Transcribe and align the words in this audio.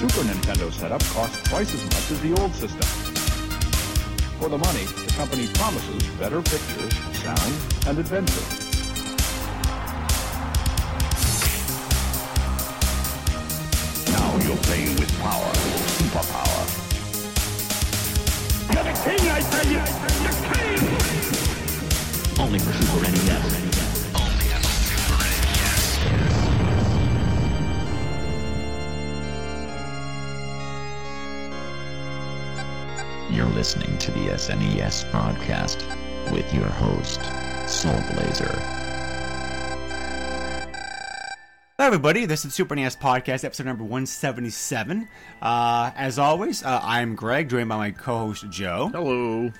At 0.00 0.08
$200, 0.08 0.08
a 0.08 0.12
Super 0.12 0.24
Nintendo 0.32 0.72
setup 0.72 1.04
costs 1.04 1.42
twice 1.48 1.74
as 1.74 1.84
much 1.84 2.10
as 2.10 2.20
the 2.22 2.32
old 2.40 2.54
system. 2.54 2.88
For 4.40 4.48
the 4.48 4.56
money, 4.56 4.84
the 4.84 5.12
company 5.12 5.46
promises 5.54 6.02
better 6.18 6.40
pictures, 6.40 6.94
sound, 7.18 7.54
and 7.86 7.98
adventure. 7.98 8.46
Now 14.10 14.38
you're 14.46 14.56
playing 14.64 14.96
with 14.96 15.12
power, 15.20 15.52
superpower. 15.98 16.64
You're 18.72 18.84
the 18.84 18.92
king, 19.04 19.28
I 19.28 19.40
tell 19.40 19.66
you! 19.66 19.82
The 20.24 20.32
king! 20.48 20.80
Only 22.40 22.58
for 22.58 22.72
Super 22.72 23.02
NES. 23.02 23.69
Listening 33.60 33.98
to 33.98 34.10
the 34.12 34.20
SNES 34.20 35.10
broadcast 35.10 35.84
with 36.32 36.50
your 36.54 36.64
host, 36.64 37.20
Soul 37.68 37.92
Blazer. 38.10 38.58
Hello, 41.76 41.86
everybody. 41.86 42.24
This 42.24 42.46
is 42.46 42.54
Super 42.54 42.74
NES 42.74 42.96
Podcast, 42.96 43.44
episode 43.44 43.66
number 43.66 43.84
177. 43.84 45.06
Uh, 45.42 45.90
as 45.94 46.18
always, 46.18 46.64
uh, 46.64 46.80
I'm 46.82 47.14
Greg, 47.14 47.50
joined 47.50 47.68
by 47.68 47.76
my 47.76 47.90
co 47.90 48.16
host 48.28 48.48
Joe. 48.48 48.88
Hello. 48.94 49.52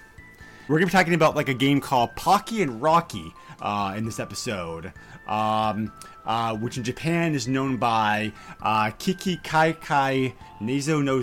We're 0.67 0.79
going 0.79 0.81
to 0.81 0.87
be 0.87 0.93
talking 0.93 1.13
about 1.13 1.37
like 1.37 1.51
a 1.51 1.55
game 1.55 1.83
called 1.83 2.17
Pocky 2.17 2.63
and 2.63 2.81
Rocky 2.81 3.35
uh, 3.61 3.93
in 3.99 4.07
this 4.07 4.19
episode, 4.19 4.95
um, 5.29 5.93
uh, 6.25 6.57
which 6.57 6.79
in 6.79 6.85
Japan 6.85 7.35
is 7.35 7.47
known 7.47 7.77
by 7.77 8.33
uh, 8.63 8.93
Kiki 8.99 9.37
Kai 9.45 9.73
Kai 9.75 10.33
Nezo 10.59 11.05
no 11.05 11.21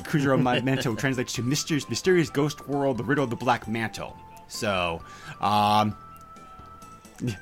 Kujiro 0.00 0.40
Manto, 0.64 0.94
translates 0.94 1.32
to 1.34 1.42
mysterious, 1.42 1.88
mysterious 1.88 2.30
Ghost 2.30 2.66
World, 2.68 2.98
the 2.98 3.04
Riddle 3.04 3.24
of 3.24 3.30
the 3.30 3.36
Black 3.36 3.68
Mantle. 3.68 4.16
So, 4.48 5.02
um, 5.40 5.96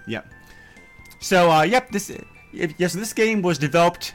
yep. 0.07 0.27
So, 1.21 1.51
uh, 1.51 1.63
yep, 1.63 1.91
this 1.91 2.13
yes, 2.53 2.93
this 2.93 3.13
game 3.13 3.43
was 3.43 3.59
developed 3.59 4.15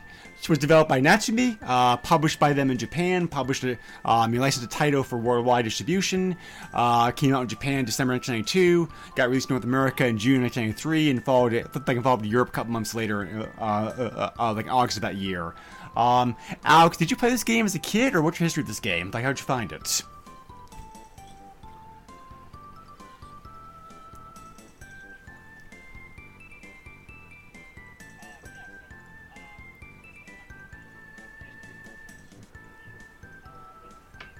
was 0.50 0.59
developed 0.59 0.89
by 0.89 1.00
Natsume, 1.00 1.58
uh, 1.63 1.97
published 1.97 2.39
by 2.39 2.53
them 2.53 2.69
in 2.69 2.78
Japan, 2.78 3.28
published 3.28 3.63
it, 3.63 3.80
um, 4.03 4.31
he 4.31 4.39
licensed 4.39 4.69
the 4.69 4.75
title 4.75 5.03
for 5.03 5.17
worldwide 5.17 5.66
distribution, 5.66 6.36
uh, 6.73 7.11
came 7.11 7.33
out 7.33 7.44
in 7.44 7.47
Japan 7.47 7.86
December 7.86 8.13
1992, 8.13 8.88
got 9.16 9.30
released 9.30 9.50
in 9.50 9.56
North 9.56 9.63
America 9.63 10.06
in 10.06 10.17
June 10.17 10.41
1993, 10.41 11.09
and 11.09 11.25
followed 11.25 11.53
it, 11.53 11.67
like 11.88 11.97
involved 11.97 12.25
Europe 12.25 12.50
a 12.50 12.52
couple 12.52 12.72
months 12.72 12.94
later, 12.94 13.50
uh, 13.59 13.61
uh, 13.61 14.31
uh, 14.38 14.53
like 14.53 14.72
August 14.72 14.97
of 14.97 15.02
that 15.02 15.16
year. 15.16 15.53
Um, 15.95 16.35
Alex, 16.63 16.97
did 16.97 17.09
you 17.09 17.17
play 17.17 17.29
this 17.29 17.43
game 17.43 17.65
as 17.65 17.75
a 17.75 17.79
kid, 17.79 18.15
or 18.15 18.21
what's 18.21 18.39
your 18.39 18.45
history 18.45 18.61
of 18.61 18.67
this 18.67 18.79
game? 18.79 19.11
Like, 19.11 19.23
how'd 19.23 19.39
you 19.39 19.45
find 19.45 19.71
it? 19.71 20.03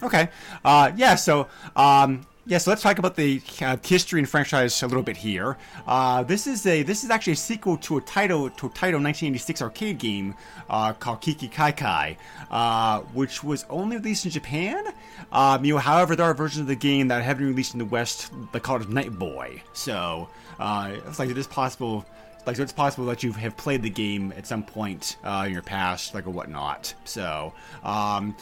Okay. 0.04 0.30
Uh, 0.64 0.92
yeah. 0.96 1.16
So, 1.16 1.48
um, 1.76 2.26
yeah. 2.46 2.58
So 2.58 2.72
let's 2.72 2.82
talk 2.82 3.00
about 3.00 3.16
the 3.16 3.42
uh, 3.62 3.78
history 3.84 4.20
and 4.20 4.30
franchise 4.30 4.82
a 4.84 4.88
little 4.88 5.04
bit 5.04 5.18
here. 5.18 5.58
Uh, 5.88 6.24
this 6.24 6.48
is 6.48 6.66
a 6.66 6.84
this 6.84 7.04
is 7.04 7.10
actually 7.10 7.34
a 7.34 7.38
sequel 7.38 7.78
to 7.78 7.98
a 7.98 8.02
Taito 8.02 8.56
to 8.58 8.68
a 8.68 8.70
Taito 8.70 9.02
1986 9.02 9.62
arcade 9.62 9.98
game 9.98 10.36
uh, 10.70 10.94
called 10.94 11.22
Kiki 11.22 11.48
Kai 11.48 11.72
Kai, 11.72 12.18
uh, 12.52 13.02
which 13.14 13.44
was 13.44 13.66
only 13.70 13.98
released 13.98 14.26
in 14.26 14.32
Japan. 14.32 14.86
Um, 15.32 15.66
you 15.66 15.74
know, 15.74 15.80
however, 15.80 16.16
there 16.16 16.26
are 16.26 16.34
versions 16.34 16.62
of 16.62 16.68
the 16.68 16.76
game 16.76 17.08
that 17.08 17.24
have 17.24 17.38
been 17.38 17.48
released 17.48 17.74
in 17.74 17.80
the 17.80 17.86
West. 17.86 18.32
They 18.52 18.60
call 18.60 18.82
it 18.82 18.90
Knight 18.90 19.18
Boy. 19.18 19.62
So 19.74 20.30
uh, 20.60 20.94
it's 21.08 21.20
like 21.20 21.30
it 21.30 21.38
is 21.38 21.48
possible 21.48 22.06
like 22.46 22.56
so 22.58 22.64
it's 22.64 22.74
possible 22.74 23.06
that 23.08 23.24
you 23.24 23.32
have 23.34 23.58
played 23.58 23.82
the 23.82 23.90
game 23.90 24.32
at 24.38 24.46
some 24.46 24.64
point 24.64 25.18
uh, 25.24 25.46
in 25.48 25.54
your 25.54 25.62
past, 25.62 26.14
like 26.14 26.28
or 26.28 26.30
whatnot. 26.30 26.94
So 27.04 27.54
um, 27.84 28.36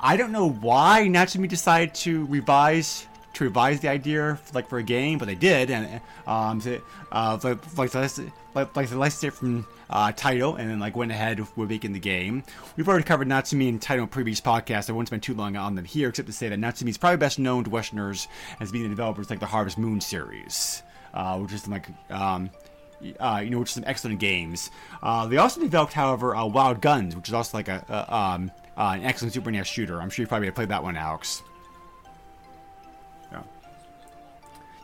I 0.00 0.16
don't 0.16 0.32
know 0.32 0.50
why 0.50 1.06
Natsume 1.08 1.46
decided 1.46 1.94
to 1.96 2.26
revise 2.26 3.06
to 3.36 3.44
revise 3.44 3.80
the 3.80 3.88
idea 3.88 4.38
like 4.54 4.68
for 4.68 4.78
a 4.78 4.82
game, 4.82 5.18
but 5.18 5.26
they 5.26 5.34
did, 5.34 5.70
and 5.70 6.00
um, 6.26 6.60
so, 6.60 6.80
uh, 7.12 7.38
like 7.42 7.94
like 7.94 7.94
like, 8.54 8.76
like 8.76 8.88
the 8.88 8.96
licensed 8.96 9.36
from 9.36 9.66
uh, 9.90 10.10
Taito, 10.12 10.58
and 10.58 10.70
then 10.70 10.80
like 10.80 10.96
went 10.96 11.12
ahead 11.12 11.40
with 11.54 11.68
making 11.68 11.92
the 11.92 12.00
game. 12.00 12.42
We've 12.76 12.88
already 12.88 13.04
covered 13.04 13.28
Natsume 13.28 13.60
and 13.62 13.80
Taito 13.80 14.02
in 14.02 14.08
previous 14.08 14.40
podcasts. 14.40 14.88
I 14.88 14.94
won't 14.94 15.08
spend 15.08 15.22
too 15.22 15.34
long 15.34 15.54
on 15.56 15.74
them 15.74 15.84
here, 15.84 16.08
except 16.08 16.28
to 16.28 16.32
say 16.32 16.48
that 16.48 16.56
Natsume 16.56 16.88
is 16.88 16.96
probably 16.96 17.18
best 17.18 17.38
known 17.38 17.64
to 17.64 17.70
Westerners 17.70 18.26
as 18.58 18.72
being 18.72 18.84
the 18.84 18.90
developers 18.90 19.28
like 19.28 19.40
the 19.40 19.46
Harvest 19.46 19.76
Moon 19.76 20.00
series, 20.00 20.82
uh, 21.12 21.38
which 21.38 21.52
is 21.52 21.68
like 21.68 21.88
um, 22.08 22.48
uh, 23.20 23.42
you 23.44 23.50
know, 23.50 23.58
which 23.58 23.68
is 23.68 23.74
some 23.74 23.84
excellent 23.86 24.18
games. 24.18 24.70
Uh, 25.02 25.26
they 25.26 25.36
also 25.36 25.60
developed, 25.60 25.92
however, 25.92 26.34
uh, 26.34 26.46
Wild 26.46 26.80
Guns, 26.80 27.14
which 27.14 27.28
is 27.28 27.34
also 27.34 27.58
like 27.58 27.68
a, 27.68 27.84
a 27.90 28.16
um, 28.16 28.50
uh, 28.78 28.94
an 28.96 29.04
excellent 29.04 29.34
Super 29.34 29.50
NES 29.50 29.66
shooter. 29.66 30.00
I'm 30.00 30.08
sure 30.08 30.22
you 30.22 30.26
probably 30.26 30.50
played 30.52 30.70
that 30.70 30.82
one, 30.82 30.96
Alex. 30.96 31.42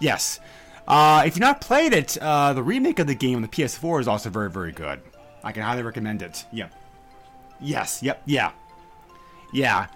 Yes. 0.03 0.41
Uh, 0.87 1.23
if 1.25 1.37
you've 1.37 1.41
not 1.41 1.61
played 1.61 1.93
it, 1.93 2.19
uh, 2.19 2.53
the 2.55 2.63
remake 2.63 2.99
of 2.99 3.07
the 3.07 3.15
game 3.15 3.37
on 3.37 3.43
the 3.43 3.49
PS4 3.49 4.01
is 4.01 4.09
also 4.09 4.31
very, 4.31 4.51
very 4.51 4.73
good. 4.73 5.01
I 5.45 5.53
can 5.53 5.63
highly 5.63 5.85
recommend 5.85 6.23
it. 6.23 6.45
Yep. 6.53 6.73
Yes. 7.61 8.03
Yep. 8.03 8.23
Yeah. 8.27 8.51
Yeah. 9.53 9.87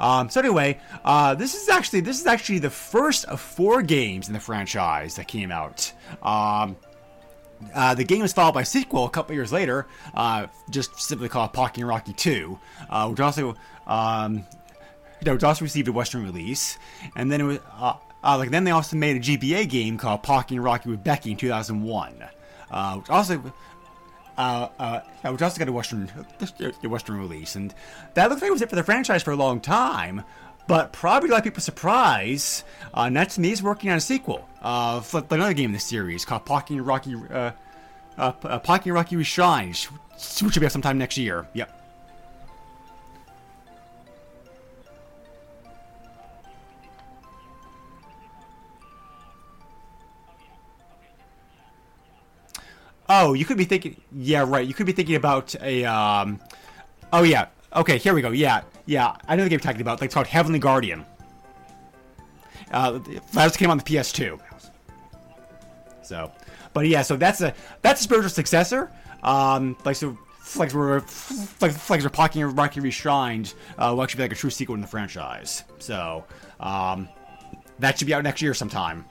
Um, 0.00 0.30
so 0.30 0.40
anyway, 0.40 0.80
uh, 1.04 1.34
this 1.34 1.54
is 1.54 1.68
actually 1.68 2.00
this 2.00 2.20
is 2.20 2.26
actually 2.26 2.58
the 2.58 2.70
first 2.70 3.26
of 3.26 3.40
four 3.40 3.82
games 3.82 4.26
in 4.26 4.32
the 4.32 4.40
franchise 4.40 5.16
that 5.16 5.28
came 5.28 5.52
out. 5.52 5.92
Um, 6.22 6.76
uh, 7.74 7.94
the 7.94 8.04
game 8.04 8.22
was 8.22 8.32
followed 8.32 8.54
by 8.54 8.62
a 8.62 8.66
sequel 8.66 9.04
a 9.04 9.10
couple 9.10 9.34
years 9.34 9.52
later, 9.52 9.86
uh, 10.14 10.46
just 10.70 10.98
simply 10.98 11.28
called 11.28 11.52
Pocky 11.52 11.82
and 11.82 11.88
Rocky 11.88 12.12
2, 12.12 12.58
uh, 12.90 13.08
which 13.08 13.20
also 13.20 13.54
um, 13.86 14.44
you 15.20 15.26
know, 15.26 15.34
which 15.34 15.44
also 15.44 15.64
received 15.64 15.88
a 15.88 15.92
Western 15.92 16.24
release. 16.24 16.78
And 17.16 17.30
then 17.30 17.40
it 17.40 17.44
was 17.44 17.58
uh, 18.24 18.38
like 18.38 18.50
then 18.50 18.64
they 18.64 18.70
also 18.70 18.96
made 18.96 19.16
a 19.16 19.20
GBA 19.20 19.68
game 19.68 19.98
called 19.98 20.22
Pocky 20.22 20.56
and 20.56 20.64
Rocky 20.64 20.88
with 20.88 21.04
Becky 21.04 21.32
in 21.32 21.36
2001, 21.36 22.24
uh, 22.70 22.94
which 22.96 23.10
also. 23.10 23.52
Uh, 24.36 24.68
uh, 24.80 25.00
which 25.30 25.42
also 25.42 25.60
got 25.60 25.68
a 25.68 25.72
Western, 25.72 26.10
a 26.82 26.88
Western 26.88 27.20
release, 27.20 27.54
and 27.54 27.72
that 28.14 28.28
looks 28.28 28.42
like 28.42 28.48
it 28.48 28.52
was 28.52 28.62
it 28.62 28.68
for 28.68 28.74
the 28.74 28.82
franchise 28.82 29.22
for 29.22 29.30
a 29.30 29.36
long 29.36 29.60
time. 29.60 30.24
But 30.66 30.92
probably 30.92 31.28
to 31.28 31.32
a 31.32 31.34
lot 31.34 31.38
of 31.38 31.44
people's 31.44 31.64
surprise, 31.64 32.64
uh, 32.94 33.10
is 33.14 33.62
working 33.62 33.90
on 33.90 33.98
a 33.98 34.00
sequel 34.00 34.48
uh, 34.62 35.00
for 35.02 35.24
another 35.30 35.52
game 35.52 35.70
in 35.70 35.72
the 35.72 35.78
series 35.78 36.24
called 36.24 36.46
Pocky 36.46 36.76
and 36.76 36.86
Rocky, 36.86 37.14
uh, 37.14 37.52
uh, 38.16 38.32
uh, 38.42 38.58
Pocky 38.58 38.90
and 38.90 38.94
Rocky 38.94 39.16
Reshrine, 39.16 39.68
which 40.42 40.42
will 40.56 40.60
be 40.60 40.66
out 40.66 40.72
sometime 40.72 40.96
next 40.98 41.18
year. 41.18 41.46
Yep. 41.52 41.83
Oh, 53.08 53.34
you 53.34 53.44
could 53.44 53.58
be 53.58 53.64
thinking. 53.64 54.00
Yeah, 54.12 54.44
right. 54.46 54.66
You 54.66 54.74
could 54.74 54.86
be 54.86 54.92
thinking 54.92 55.16
about 55.16 55.54
a. 55.60 55.84
Um, 55.84 56.40
oh 57.12 57.22
yeah. 57.22 57.46
Okay, 57.74 57.98
here 57.98 58.14
we 58.14 58.22
go. 58.22 58.30
Yeah, 58.30 58.62
yeah. 58.86 59.16
I 59.28 59.36
know 59.36 59.44
the 59.44 59.50
game 59.50 59.56
you're 59.56 59.60
talking 59.60 59.80
about. 59.80 60.02
It's 60.02 60.14
called 60.14 60.26
Heavenly 60.26 60.58
Guardian. 60.58 61.04
Uh, 62.70 63.00
that 63.32 63.56
came 63.56 63.70
on 63.70 63.78
the 63.78 63.84
PS2. 63.84 64.40
So, 66.02 66.32
but 66.72 66.86
yeah. 66.86 67.02
So 67.02 67.16
that's 67.16 67.40
a 67.40 67.54
that's 67.82 68.00
a 68.00 68.04
spiritual 68.04 68.30
successor. 68.30 68.90
Um, 69.22 69.76
like 69.84 69.96
so. 69.96 70.18
Like 70.56 70.74
we're 70.74 71.00
like, 71.62 71.90
like 71.90 72.02
we're 72.02 72.08
Pocky 72.10 72.42
and 72.42 72.56
Rocky 72.56 72.78
Reshrined 72.78 73.54
uh, 73.78 73.92
will 73.94 74.02
actually 74.02 74.18
be 74.18 74.22
like 74.24 74.32
a 74.32 74.36
true 74.36 74.50
sequel 74.50 74.74
in 74.74 74.82
the 74.82 74.86
franchise. 74.86 75.64
So 75.78 76.24
um, 76.60 77.08
that 77.78 77.98
should 77.98 78.06
be 78.06 78.14
out 78.14 78.22
next 78.22 78.42
year 78.42 78.52
sometime. 78.52 79.06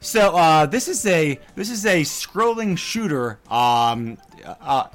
So 0.00 0.36
uh, 0.36 0.66
this 0.66 0.88
is 0.88 1.04
a 1.06 1.38
this 1.54 1.70
is 1.70 1.86
a 1.86 2.02
scrolling 2.02 2.78
shooter. 2.78 3.38
Um, 3.50 4.18
uh, 4.44 4.88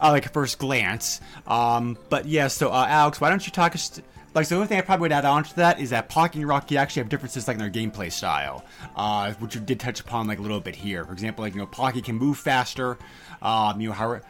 uh, 0.00 0.10
like 0.10 0.26
at 0.26 0.32
first 0.32 0.58
glance. 0.58 1.20
Um, 1.46 1.98
but 2.08 2.26
yeah, 2.26 2.48
so 2.48 2.70
uh, 2.70 2.86
Alex, 2.88 3.20
why 3.20 3.30
don't 3.30 3.44
you 3.44 3.52
talk 3.52 3.74
us? 3.74 4.00
Like 4.34 4.46
so 4.46 4.54
the 4.54 4.56
only 4.56 4.68
thing 4.68 4.78
I 4.78 4.82
probably 4.82 5.02
would 5.02 5.12
add 5.12 5.24
on 5.24 5.42
to 5.44 5.56
that 5.56 5.80
is 5.80 5.90
that 5.90 6.08
Pocky 6.08 6.40
and 6.40 6.48
Rocky 6.48 6.76
actually 6.76 7.00
have 7.00 7.08
differences 7.08 7.48
like 7.48 7.56
in 7.56 7.60
their 7.60 7.70
gameplay 7.70 8.12
style, 8.12 8.64
uh, 8.94 9.32
which 9.34 9.54
you 9.54 9.60
did 9.60 9.80
touch 9.80 10.00
upon 10.00 10.26
like 10.26 10.38
a 10.38 10.42
little 10.42 10.60
bit 10.60 10.76
here. 10.76 11.04
For 11.04 11.12
example, 11.12 11.44
like 11.44 11.54
you 11.54 11.60
know 11.60 11.66
Pocky 11.66 12.02
can 12.02 12.16
move 12.16 12.38
faster. 12.38 12.98
Um, 13.42 13.80
you 13.80 13.88
know 13.88 13.94
how. 13.94 14.20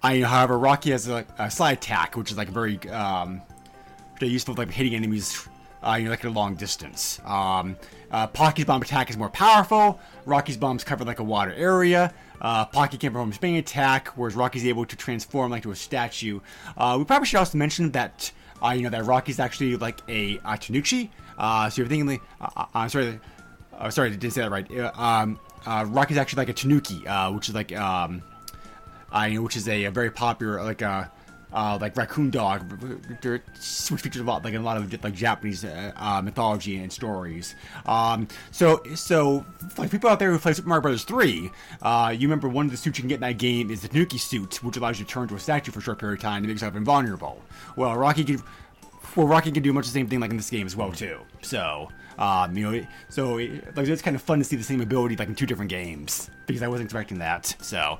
I, 0.00 0.20
however, 0.20 0.56
Rocky 0.56 0.92
has 0.92 1.08
a, 1.08 1.26
a 1.38 1.50
slide 1.50 1.78
attack, 1.78 2.16
which 2.16 2.30
is 2.30 2.36
like 2.36 2.48
very 2.48 2.78
um, 2.88 3.42
useful 4.20 4.54
like 4.54 4.70
hitting 4.70 4.94
enemies 4.94 5.48
uh, 5.82 5.96
you 5.98 6.04
know, 6.04 6.10
like 6.10 6.20
at 6.20 6.28
a 6.28 6.30
long 6.30 6.54
distance. 6.54 7.20
Um, 7.24 7.76
uh, 8.10 8.26
Pocky's 8.26 8.64
bomb 8.64 8.82
attack 8.82 9.10
is 9.10 9.16
more 9.16 9.28
powerful. 9.28 10.00
Rocky's 10.24 10.56
bombs 10.56 10.84
cover 10.84 11.04
like 11.04 11.18
a 11.18 11.24
water 11.24 11.52
area. 11.52 12.12
Uh, 12.40 12.64
Pocky 12.64 12.96
can 12.98 13.12
perform 13.12 13.30
a 13.30 13.34
spinning 13.34 13.56
attack, 13.56 14.08
whereas 14.16 14.34
Rocky's 14.36 14.66
able 14.66 14.86
to 14.86 14.96
transform 14.96 15.50
like 15.50 15.64
to 15.64 15.70
a 15.70 15.76
statue. 15.76 16.40
Uh, 16.76 16.96
we 16.98 17.04
probably 17.04 17.26
should 17.26 17.38
also 17.38 17.58
mention 17.58 17.90
that 17.92 18.30
uh, 18.62 18.70
you 18.70 18.82
know 18.82 18.90
that 18.90 19.04
Rocky's 19.04 19.40
actually 19.40 19.76
like 19.76 20.00
a, 20.08 20.40
a 20.44 20.56
Tanuki. 20.56 21.10
Uh, 21.36 21.70
so 21.70 21.82
you're 21.82 21.88
thinking, 21.88 22.06
like, 22.06 22.22
uh, 22.40 22.48
uh, 22.56 22.64
I'm 22.74 22.88
sorry, 22.88 23.20
uh, 23.76 23.90
sorry, 23.90 24.08
I 24.08 24.12
didn't 24.12 24.32
say 24.32 24.40
that 24.40 24.50
right. 24.50 24.70
Uh, 24.70 24.92
um, 24.94 25.38
uh, 25.66 25.84
Rocky's 25.88 26.16
actually 26.16 26.40
like 26.40 26.48
a 26.48 26.52
Tanuki, 26.52 27.06
uh, 27.06 27.32
which 27.32 27.48
is 27.48 27.54
like 27.54 27.76
um, 27.76 28.22
uh, 29.14 29.26
you 29.28 29.36
know, 29.36 29.42
which 29.42 29.56
is 29.56 29.68
a, 29.68 29.84
a 29.84 29.90
very 29.90 30.10
popular 30.10 30.62
like 30.62 30.82
uh, 30.82 31.04
uh, 31.52 31.78
like 31.80 31.96
raccoon 31.96 32.30
dog, 32.30 32.70
which 33.20 34.02
features 34.02 34.20
a 34.20 34.24
lot 34.24 34.44
like 34.44 34.54
a 34.54 34.58
lot 34.58 34.76
of 34.76 35.04
like 35.04 35.14
Japanese 35.14 35.64
uh, 35.64 35.92
uh, 35.96 36.20
mythology 36.22 36.76
and 36.76 36.92
stories. 36.92 37.54
Um, 37.86 38.28
so 38.50 38.82
so 38.94 39.44
like 39.76 39.90
people 39.90 40.10
out 40.10 40.18
there 40.18 40.30
who 40.30 40.38
play 40.38 40.52
Super 40.52 40.68
Mario 40.68 40.82
Brothers 40.82 41.04
Three, 41.04 41.50
uh, 41.82 42.14
you 42.16 42.28
remember 42.28 42.48
one 42.48 42.66
of 42.66 42.70
the 42.70 42.76
suits 42.76 42.98
you 42.98 43.02
can 43.02 43.08
get 43.08 43.16
in 43.16 43.20
that 43.20 43.38
game 43.38 43.70
is 43.70 43.82
the 43.82 43.88
Tanuki 43.88 44.18
suit, 44.18 44.62
which 44.62 44.76
allows 44.76 44.98
you 44.98 45.04
to 45.04 45.10
turn 45.10 45.24
into 45.24 45.34
a 45.34 45.40
statue 45.40 45.72
for 45.72 45.78
a 45.78 45.82
short 45.82 45.98
period 45.98 46.18
of 46.18 46.22
time 46.22 46.38
and 46.38 46.46
makes 46.46 46.60
yourself 46.60 46.76
invulnerable. 46.76 47.42
Well, 47.76 47.96
Rocky 47.96 48.24
can. 48.24 48.42
Well, 49.16 49.26
Rocky 49.26 49.50
can 49.50 49.62
do 49.62 49.72
much 49.72 49.86
the 49.86 49.92
same 49.92 50.06
thing 50.06 50.20
like 50.20 50.30
in 50.30 50.36
this 50.36 50.50
game 50.50 50.66
as 50.66 50.76
well 50.76 50.92
too. 50.92 51.18
So, 51.42 51.88
um, 52.18 52.56
you 52.56 52.70
know, 52.70 52.86
so 53.08 53.38
it, 53.38 53.76
like 53.76 53.86
it's 53.86 54.02
kind 54.02 54.16
of 54.16 54.22
fun 54.22 54.38
to 54.38 54.44
see 54.44 54.56
the 54.56 54.64
same 54.64 54.80
ability 54.80 55.16
like 55.16 55.28
in 55.28 55.34
two 55.34 55.46
different 55.46 55.70
games 55.70 56.30
because 56.46 56.62
I 56.62 56.68
wasn't 56.68 56.86
expecting 56.86 57.18
that. 57.18 57.54
So, 57.60 57.98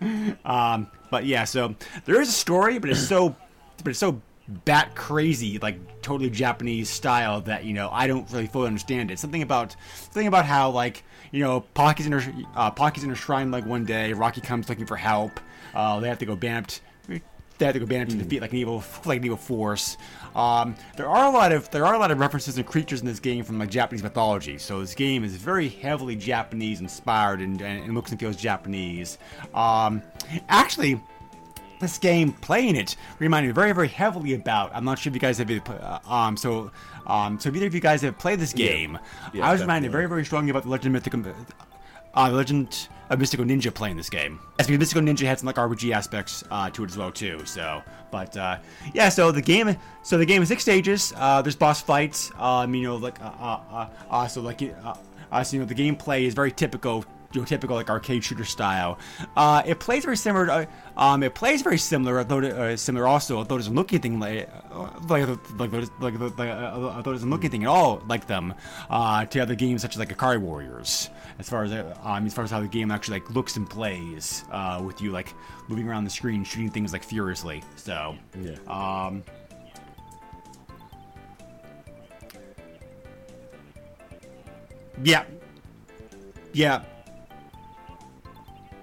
um, 0.44 0.86
but 1.10 1.24
yeah, 1.24 1.44
so 1.44 1.74
there 2.04 2.20
is 2.20 2.28
a 2.28 2.32
story, 2.32 2.78
but 2.78 2.90
it's 2.90 3.00
so, 3.00 3.34
but 3.78 3.88
it's 3.88 3.98
so 3.98 4.20
bat 4.64 4.94
crazy, 4.94 5.58
like 5.58 6.02
totally 6.02 6.28
Japanese 6.28 6.90
style 6.90 7.40
that 7.42 7.64
you 7.64 7.72
know 7.72 7.88
I 7.90 8.06
don't 8.06 8.30
really 8.30 8.46
fully 8.46 8.66
understand 8.66 9.10
it. 9.10 9.18
Something 9.18 9.42
about 9.42 9.76
something 9.94 10.26
about 10.26 10.44
how 10.44 10.70
like 10.70 11.02
you 11.32 11.42
know 11.42 11.60
Pocky's 11.60 12.06
in 12.06 12.12
her 12.12 12.32
uh, 12.54 12.70
Pocky's 12.70 13.04
in 13.04 13.10
her 13.10 13.16
shrine 13.16 13.50
like 13.50 13.64
one 13.64 13.84
day, 13.84 14.12
Rocky 14.12 14.40
comes 14.40 14.68
looking 14.68 14.86
for 14.86 14.96
help. 14.96 15.40
Uh, 15.74 16.00
they 16.00 16.08
have 16.08 16.18
to 16.18 16.26
go 16.26 16.36
Bampt. 16.36 16.80
They 17.06 17.66
have 17.66 17.74
to 17.74 17.80
go 17.80 17.86
Bampt 17.86 18.10
to 18.10 18.16
defeat 18.16 18.40
like 18.40 18.52
an 18.52 18.58
evil 18.58 18.84
like 19.04 19.18
an 19.18 19.24
evil 19.24 19.36
force. 19.36 19.96
Um, 20.34 20.74
there 20.96 21.08
are 21.08 21.26
a 21.26 21.30
lot 21.30 21.52
of 21.52 21.70
there 21.70 21.86
are 21.86 21.94
a 21.94 21.98
lot 21.98 22.10
of 22.10 22.18
references 22.18 22.56
and 22.56 22.66
creatures 22.66 23.00
in 23.00 23.06
this 23.06 23.20
game 23.20 23.44
from 23.44 23.58
like 23.58 23.70
Japanese 23.70 24.02
mythology. 24.02 24.58
So 24.58 24.80
this 24.80 24.94
game 24.94 25.24
is 25.24 25.36
very 25.36 25.68
heavily 25.68 26.16
Japanese 26.16 26.80
inspired 26.80 27.40
and, 27.40 27.60
and, 27.60 27.94
looks 27.94 28.10
and 28.10 28.20
feels 28.20 28.36
Japanese. 28.36 29.18
Um, 29.54 30.02
actually, 30.48 31.00
this 31.80 31.98
game 31.98 32.32
playing 32.32 32.76
it 32.76 32.94
reminded 33.18 33.48
me 33.48 33.52
very 33.52 33.72
very 33.72 33.88
heavily 33.88 34.34
about 34.34 34.70
i'm 34.74 34.84
not 34.84 34.98
sure 34.98 35.10
if 35.10 35.14
you 35.14 35.20
guys 35.20 35.38
have 35.38 35.50
uh, 35.50 35.98
um 36.06 36.36
so 36.36 36.70
um 37.06 37.40
so 37.40 37.48
if 37.48 37.56
either 37.56 37.66
of 37.66 37.74
you 37.74 37.80
guys 37.80 38.02
have 38.02 38.18
played 38.18 38.38
this 38.38 38.52
game 38.52 38.98
Yeah, 39.32 39.48
i 39.48 39.52
was 39.52 39.62
reminded 39.62 39.90
very 39.90 40.06
very 40.06 40.24
strongly 40.26 40.50
about 40.50 40.64
the 40.64 40.68
legend 40.68 40.94
of 40.94 41.02
mythical 41.02 41.32
uh, 42.14 42.30
legend 42.30 42.88
of 43.10 43.18
mystical 43.18 43.44
ninja 43.44 43.74
playing 43.74 43.96
this 43.96 44.08
game. 44.08 44.38
Yes 44.58 44.66
because 44.66 44.78
mystical 44.78 45.02
ninja 45.02 45.26
had 45.26 45.38
some 45.38 45.46
like 45.46 45.56
rpg 45.56 45.92
aspects 45.92 46.44
uh, 46.50 46.70
to 46.70 46.84
it 46.84 46.90
as 46.90 46.96
well 46.96 47.10
too 47.10 47.44
so 47.44 47.82
but 48.10 48.36
uh, 48.36 48.58
yeah 48.94 49.08
so 49.08 49.32
the 49.32 49.42
game 49.42 49.76
so 50.02 50.18
the 50.18 50.26
game 50.26 50.42
is 50.42 50.48
six 50.48 50.62
stages 50.62 51.12
uh, 51.16 51.42
there's 51.42 51.56
boss 51.56 51.80
fights 51.80 52.30
um 52.38 52.74
you 52.74 52.82
know 52.82 52.96
like 52.96 53.20
uh, 53.20 53.32
uh, 53.40 53.60
uh, 53.72 53.88
uh 54.10 54.26
so 54.28 54.40
like 54.40 54.62
uh, 54.62 54.94
uh, 55.32 55.42
so 55.42 55.56
you 55.56 55.62
know 55.62 55.66
the 55.66 55.74
gameplay 55.74 56.22
is 56.22 56.34
very 56.34 56.52
typical 56.52 57.04
you 57.32 57.40
know, 57.40 57.44
typical 57.44 57.76
like 57.76 57.88
arcade 57.88 58.24
shooter 58.24 58.44
style. 58.44 58.98
Uh, 59.36 59.62
it 59.64 59.78
plays 59.78 60.04
very 60.04 60.16
similar. 60.16 60.46
To, 60.46 60.68
um, 60.96 61.22
it 61.22 61.34
plays 61.34 61.62
very 61.62 61.78
similar, 61.78 62.18
although 62.18 62.40
uh, 62.40 62.76
similar 62.76 63.06
also, 63.06 63.36
although 63.36 63.54
it 63.54 63.58
doesn't 63.58 63.74
look 63.74 63.92
anything 63.92 64.18
like 64.18 64.48
uh, 64.72 64.88
like 65.08 65.28
like 65.58 65.72
like, 65.72 66.18
like, 66.18 66.48
uh, 66.48 66.72
although 66.74 67.10
it 67.10 67.14
doesn't 67.14 67.30
look 67.30 67.42
anything 67.44 67.62
at 67.64 67.68
all 67.68 68.02
like 68.08 68.26
them. 68.26 68.54
Uh, 68.88 69.24
to 69.26 69.40
other 69.40 69.54
games 69.54 69.82
such 69.82 69.94
as 69.94 69.98
like 69.98 70.16
Ikari 70.16 70.38
Warriors, 70.40 71.08
as 71.38 71.48
far 71.48 71.64
as 71.64 71.72
uh, 71.72 71.96
um, 72.02 72.26
as 72.26 72.34
far 72.34 72.44
as 72.44 72.50
how 72.50 72.60
the 72.60 72.68
game 72.68 72.90
actually 72.90 73.20
like 73.20 73.30
looks 73.30 73.56
and 73.56 73.68
plays, 73.68 74.44
uh, 74.50 74.82
with 74.84 75.00
you 75.00 75.12
like 75.12 75.32
moving 75.68 75.88
around 75.88 76.04
the 76.04 76.10
screen, 76.10 76.42
shooting 76.42 76.70
things 76.70 76.92
like 76.92 77.04
furiously. 77.04 77.62
So 77.76 78.16
Yeah. 78.40 78.56
um, 78.66 79.22
yeah, 85.02 85.24
yeah. 86.52 86.82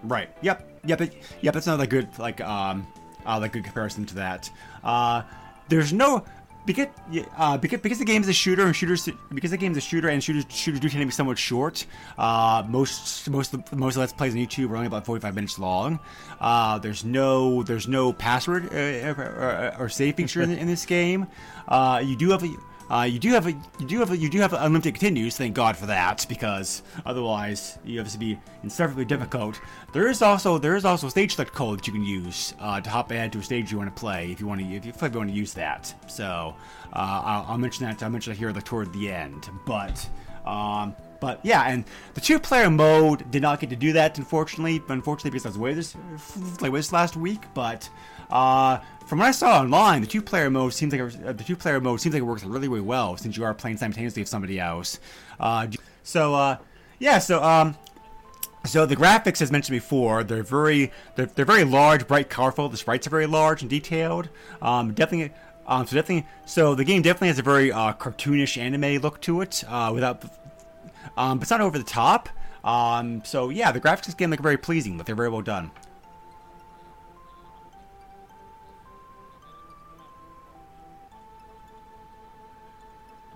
Right. 0.03 0.29
Yep. 0.41 0.81
Yep. 0.85 1.01
It, 1.01 1.13
yep. 1.41 1.53
That's 1.53 1.67
another 1.67 1.87
good 1.87 2.07
like 2.19 2.41
um 2.41 2.87
uh, 3.25 3.39
like 3.39 3.51
good 3.51 3.63
comparison 3.63 4.05
to 4.05 4.15
that. 4.15 4.49
Uh, 4.83 5.23
there's 5.69 5.91
no 5.91 6.23
because 6.67 6.87
uh, 7.37 7.57
because 7.57 7.79
because 7.79 7.97
the 7.97 8.05
game 8.05 8.21
is 8.21 8.27
a 8.27 8.33
shooter 8.33 8.65
and 8.65 8.75
shooters 8.75 9.09
because 9.33 9.51
the 9.51 9.57
game 9.57 9.71
is 9.71 9.77
a 9.77 9.81
shooter 9.81 10.09
and 10.09 10.23
shooters 10.23 10.45
shooters 10.49 10.79
do 10.81 10.89
tend 10.89 11.01
to 11.01 11.05
be 11.05 11.11
somewhat 11.11 11.37
short. 11.37 11.85
Uh, 12.17 12.63
most 12.67 13.29
most 13.29 13.53
of 13.53 13.65
the, 13.65 13.75
most 13.75 13.95
of 13.95 14.01
let's 14.01 14.13
plays 14.13 14.33
on 14.33 14.39
YouTube 14.39 14.69
are 14.69 14.75
only 14.75 14.87
about 14.87 15.05
45 15.05 15.33
minutes 15.33 15.57
long. 15.57 15.99
Uh, 16.39 16.77
there's 16.77 17.03
no 17.03 17.63
there's 17.63 17.87
no 17.87 18.13
password 18.13 18.65
uh, 18.73 19.13
or, 19.17 19.23
or, 19.23 19.75
or 19.79 19.89
save 19.89 20.15
feature 20.15 20.41
in, 20.41 20.51
in 20.51 20.67
this 20.67 20.85
game. 20.85 21.27
Uh, 21.67 22.01
you 22.03 22.15
do 22.15 22.29
have 22.31 22.43
a 22.43 22.53
uh, 22.89 23.03
you 23.03 23.19
do 23.19 23.29
have 23.31 23.47
a 23.47 23.51
you 23.51 23.87
do 23.87 23.99
have 23.99 24.11
a, 24.11 24.17
you 24.17 24.29
do 24.29 24.39
have 24.39 24.53
unlimited 24.53 24.93
continues. 24.93 25.37
Thank 25.37 25.55
God 25.55 25.75
for 25.75 25.85
that, 25.87 26.25
because 26.29 26.83
otherwise 27.05 27.77
you 27.83 27.99
have 27.99 28.09
to 28.09 28.17
be 28.17 28.39
insufferably 28.63 29.05
difficult. 29.05 29.59
There 29.93 30.07
is 30.07 30.21
also 30.21 30.57
there 30.57 30.75
is 30.75 30.85
also 30.85 31.09
stage 31.09 31.35
select 31.35 31.53
code 31.53 31.79
that 31.79 31.87
you 31.87 31.93
can 31.93 32.03
use 32.03 32.53
uh, 32.59 32.81
to 32.81 32.89
hop 32.89 33.11
ahead 33.11 33.31
to 33.33 33.39
a 33.39 33.43
stage 33.43 33.71
you 33.71 33.77
want 33.77 33.93
to 33.93 33.99
play 33.99 34.31
if 34.31 34.39
you 34.39 34.47
want 34.47 34.61
to 34.61 34.67
if 34.67 34.85
you, 34.85 34.93
if 34.95 35.01
you 35.01 35.19
want 35.19 35.29
to 35.29 35.35
use 35.35 35.53
that. 35.53 35.93
So 36.07 36.55
uh, 36.93 37.21
I'll, 37.25 37.45
I'll 37.49 37.57
mention 37.57 37.85
that 37.85 38.01
I'll 38.03 38.09
mention 38.09 38.33
that 38.33 38.39
here 38.39 38.53
toward 38.53 38.93
the 38.93 39.11
end. 39.11 39.49
But 39.65 40.07
um, 40.45 40.95
but 41.19 41.39
yeah, 41.43 41.63
and 41.63 41.83
the 42.13 42.21
two-player 42.21 42.69
mode 42.69 43.29
did 43.31 43.41
not 43.41 43.59
get 43.59 43.69
to 43.71 43.75
do 43.75 43.93
that, 43.93 44.17
unfortunately. 44.17 44.81
Unfortunately, 44.87 45.31
because 45.31 45.45
I 45.45 45.49
was 45.49 45.57
away 45.57 45.73
this 45.73 45.95
like 46.61 46.71
this 46.71 46.93
last 46.93 47.17
week. 47.17 47.41
But 47.53 47.89
uh, 48.29 48.79
from 49.05 49.19
what 49.19 49.27
I 49.27 49.31
saw 49.31 49.61
online, 49.61 50.01
the 50.01 50.07
two-player 50.07 50.49
mode 50.49 50.73
seems 50.73 50.93
like 50.93 51.01
uh, 51.01 51.31
the 51.33 51.43
two-player 51.43 51.79
mode 51.79 52.01
seems 52.01 52.13
like 52.13 52.21
it 52.21 52.25
works 52.25 52.43
really, 52.43 52.67
really 52.67 52.81
well 52.81 53.15
since 53.17 53.37
you 53.37 53.43
are 53.43 53.53
playing 53.53 53.77
simultaneously 53.77 54.21
with 54.21 54.29
somebody 54.29 54.59
else. 54.59 54.99
Uh, 55.39 55.67
so 56.03 56.35
uh, 56.35 56.57
yeah, 56.99 57.19
so 57.19 57.41
um, 57.41 57.75
so 58.65 58.85
the 58.85 58.95
graphics, 58.95 59.41
as 59.41 59.51
mentioned 59.51 59.75
before, 59.75 60.23
they're 60.23 60.43
very 60.43 60.91
they're, 61.15 61.27
they're 61.27 61.45
very 61.45 61.63
large, 61.63 62.07
bright, 62.07 62.29
colorful. 62.29 62.67
The 62.69 62.77
sprites 62.77 63.07
are 63.07 63.09
very 63.09 63.27
large 63.27 63.61
and 63.61 63.69
detailed. 63.69 64.29
Um, 64.61 64.93
definitely. 64.93 65.33
Um, 65.67 65.85
so 65.85 65.95
definitely, 65.95 66.25
so 66.45 66.75
the 66.75 66.85
game 66.85 67.01
definitely 67.01 67.27
has 67.27 67.39
a 67.39 67.43
very 67.43 67.73
uh, 67.73 67.91
cartoonish 67.91 68.57
anime 68.57 69.01
look 69.01 69.19
to 69.21 69.41
it, 69.41 69.65
uh, 69.67 69.91
without, 69.93 70.23
um, 71.17 71.39
but 71.39 71.41
it's 71.43 71.51
not 71.51 71.59
over 71.59 71.77
the 71.77 71.83
top. 71.83 72.29
Um, 72.63 73.21
so 73.25 73.49
yeah, 73.49 73.73
the 73.73 73.81
graphics 73.81 73.99
of 73.99 74.05
this 74.05 74.13
game 74.15 74.29
look 74.29 74.39
very 74.39 74.57
pleasing. 74.57 74.97
Look, 74.97 75.07
they're 75.07 75.15
very 75.15 75.27
well 75.27 75.41
done. 75.41 75.71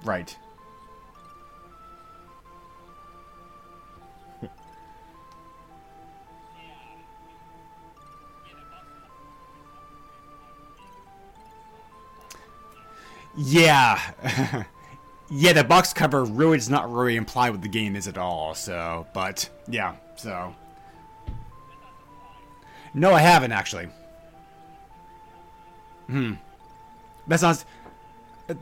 Right. 0.04 0.36
Yeah. 13.38 14.00
yeah, 15.30 15.54
the 15.54 15.64
box 15.64 15.94
cover 15.94 16.26
really 16.26 16.58
does 16.58 16.70
not 16.70 16.92
really 16.92 17.16
imply 17.16 17.50
what 17.50 17.62
the 17.62 17.70
game 17.70 17.96
is 17.96 18.06
at 18.08 18.18
all, 18.18 18.54
so, 18.54 19.08
but, 19.14 19.50
yeah, 19.70 19.96
so. 20.18 20.54
No, 22.94 23.14
I 23.14 23.22
haven't, 23.22 23.54
actually. 23.54 23.88
Hmm. 26.08 26.34
That's 27.26 27.42
not, 27.42 27.64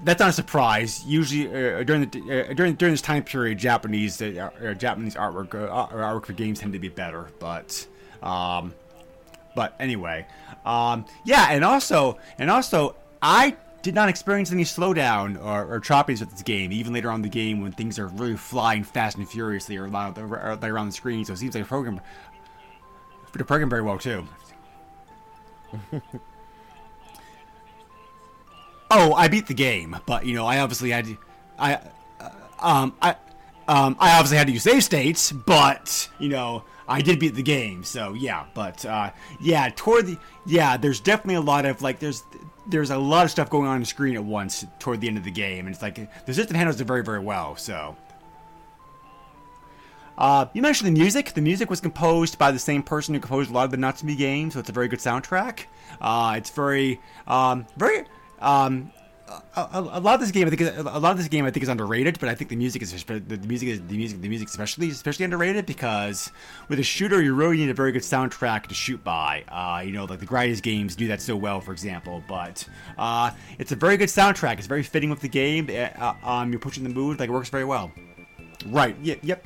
that's 0.04 0.20
not 0.20 0.30
a 0.30 0.34
surprise. 0.34 1.06
Usually, 1.06 1.48
uh, 1.48 1.84
during 1.84 2.10
the 2.10 2.50
uh, 2.50 2.54
during 2.54 2.76
during 2.76 2.94
this 2.94 3.02
time 3.02 3.24
period, 3.24 3.58
Japanese 3.58 4.22
uh, 4.22 4.50
uh, 4.64 4.74
Japanese 4.74 5.16
artwork 5.16 5.56
uh, 5.56 5.88
artwork 5.88 6.26
for 6.26 6.34
games 6.34 6.60
tend 6.60 6.74
to 6.74 6.80
be 6.80 6.90
better, 6.90 7.30
but 7.40 7.88
um, 8.22 8.74
but 9.56 9.76
anyway, 9.80 10.26
um, 10.66 11.06
yeah, 11.26 11.48
and 11.50 11.64
also 11.64 12.18
and 12.38 12.50
also 12.50 12.96
I 13.22 13.56
did 13.82 13.96
not 13.96 14.10
experience 14.10 14.52
any 14.52 14.66
slowdown 14.66 15.42
or, 15.42 15.76
or 15.76 15.80
choppiness 15.80 16.20
with 16.20 16.32
this 16.32 16.42
game. 16.42 16.72
Even 16.72 16.94
later 16.94 17.10
on 17.10 17.16
in 17.16 17.22
the 17.22 17.30
game, 17.30 17.62
when 17.62 17.72
things 17.72 17.98
are 17.98 18.08
really 18.08 18.36
flying 18.36 18.84
fast 18.84 19.18
and 19.18 19.30
furiously 19.30 19.78
around, 19.78 20.18
or 20.18 20.26
around 20.62 20.88
the 20.88 20.92
screen, 20.92 21.24
so 21.24 21.34
it 21.34 21.38
seems 21.38 21.56
like 21.56 21.64
the 21.64 21.68
program 21.68 22.02
the 23.34 23.46
program 23.46 23.70
very 23.70 23.82
well 23.82 23.98
too. 23.98 24.28
oh, 28.92 29.14
I 29.14 29.28
beat 29.28 29.48
the 29.48 29.54
game, 29.54 29.96
but 30.06 30.26
you 30.26 30.34
know, 30.36 30.46
I 30.46 30.60
obviously 30.60 30.92
had 30.92 31.18
I 31.58 31.80
uh, 32.20 32.30
um 32.60 32.94
I 33.02 33.16
Um, 33.68 33.96
I 34.00 34.14
obviously 34.18 34.38
had 34.38 34.48
to 34.48 34.54
use 34.54 34.64
save 34.64 34.84
states, 34.84 35.32
but 35.32 36.10
you 36.18 36.30
know 36.30 36.64
I 36.88 37.02
did 37.02 37.20
beat 37.20 37.36
the 37.36 37.44
game, 37.44 37.84
so 37.84 38.14
yeah. 38.16 38.46
But 38.56 38.84
uh, 38.84 39.12
yeah, 39.40 39.70
toward 39.76 40.08
the 40.08 40.18
yeah, 40.48 40.76
there's 40.76 41.00
definitely 41.00 41.36
a 41.36 41.42
lot 41.42 41.66
of 41.66 41.84
like 41.84 42.00
there's 42.00 42.24
there's 42.66 42.90
a 42.90 42.98
lot 42.98 43.26
of 43.26 43.32
stuff 43.32 43.50
going 43.52 43.68
on 43.68 43.76
on 43.76 43.80
the 43.82 43.86
screen 43.86 44.16
at 44.16 44.24
once 44.24 44.66
toward 44.80 45.02
the 45.02 45.08
end 45.08 45.18
of 45.20 45.24
the 45.24 45.30
game, 45.32 45.68
and 45.68 45.76
it's 45.76 45.84
like 45.84 46.00
the 46.26 46.34
system 46.34 46.56
handles 46.56 46.82
it 46.82 46.86
very 46.86 47.04
very 47.04 47.20
well. 47.20 47.56
So. 47.58 47.96
Uh, 50.18 50.48
you 50.54 50.62
mentioned 50.62 50.88
the 50.88 51.00
music. 51.00 51.34
The 51.34 51.42
music 51.42 51.70
was 51.70 51.80
composed 51.80 52.38
by 52.38 52.52
the 52.52 52.60
same 52.60 52.84
person 52.84 53.14
who 53.14 53.22
composed 53.22 53.52
a 53.52 53.54
lot 53.54 53.66
of 53.66 53.72
the 53.72 53.78
Natsume 53.78 54.16
games, 54.18 54.54
so 54.54 54.60
it's 54.60 54.70
a 54.70 54.74
very 54.74 54.90
good 54.90 55.00
soundtrack. 55.00 55.66
Uh, 56.02 56.34
it's 56.38 56.50
very, 56.50 57.00
um, 57.26 57.66
very. 57.78 58.06
Um, 58.42 58.92
a, 59.56 59.68
a, 59.74 60.00
lot 60.00 60.16
of 60.16 60.22
this 60.22 60.32
game, 60.32 60.48
I 60.48 60.50
think, 60.50 60.62
is- 60.62 60.78
a 60.78 60.84
lot 61.00 61.12
of 61.12 61.18
this 61.18 61.28
game, 61.28 61.46
I 61.46 61.52
think, 61.52 61.64
is 61.64 61.70
underrated. 61.70 62.20
But 62.20 62.30
I 62.30 62.36
think 62.36 62.50
the 62.50 62.56
music 62.56 62.82
is 62.82 62.92
the 62.92 63.38
music 63.46 63.70
is 63.70 63.82
the 63.82 63.98
music 63.98 64.22
the 64.22 64.30
music 64.30 64.48
especially 64.48 64.90
especially 64.90 65.26
underrated 65.26 65.66
because 65.66 66.32
with 66.68 66.80
a 66.80 66.84
shooter, 66.84 67.22
you 67.22 67.34
really 67.34 67.58
need 67.58 67.70
a 67.70 67.74
very 67.74 67.92
good 67.92 68.02
soundtrack 68.02 68.68
to 68.68 68.74
shoot 68.74 69.04
by. 69.04 69.44
Uh, 69.48 69.82
you 69.82 69.92
know, 69.92 70.06
like 70.06 70.20
the 70.20 70.26
Gradius 70.26 70.62
games 70.62 70.96
do 70.96 71.08
that 71.08 71.22
so 71.22 71.36
well, 71.36 71.62
for 71.62 71.72
example. 71.72 72.24
But 72.28 72.68
uh, 72.98 73.32
it's 73.58 73.72
a 73.72 73.76
very 73.76 73.98
good 73.98 74.10
soundtrack. 74.10 74.58
It's 74.58 74.68
very 74.68 74.84
fitting 74.84 75.10
with 75.10 75.22
the 75.22 75.30
game. 75.30 75.70
Uh, 75.70 76.14
um, 76.24 76.52
you're 76.52 76.60
pushing 76.60 76.84
the 76.84 76.90
mood, 76.90 77.20
like 77.20 77.30
it 77.30 77.34
works 77.34 77.50
very 77.50 77.66
well. 77.66 77.92
Right. 78.68 78.96
Yep. 79.02 79.20
Yep. 79.24 79.46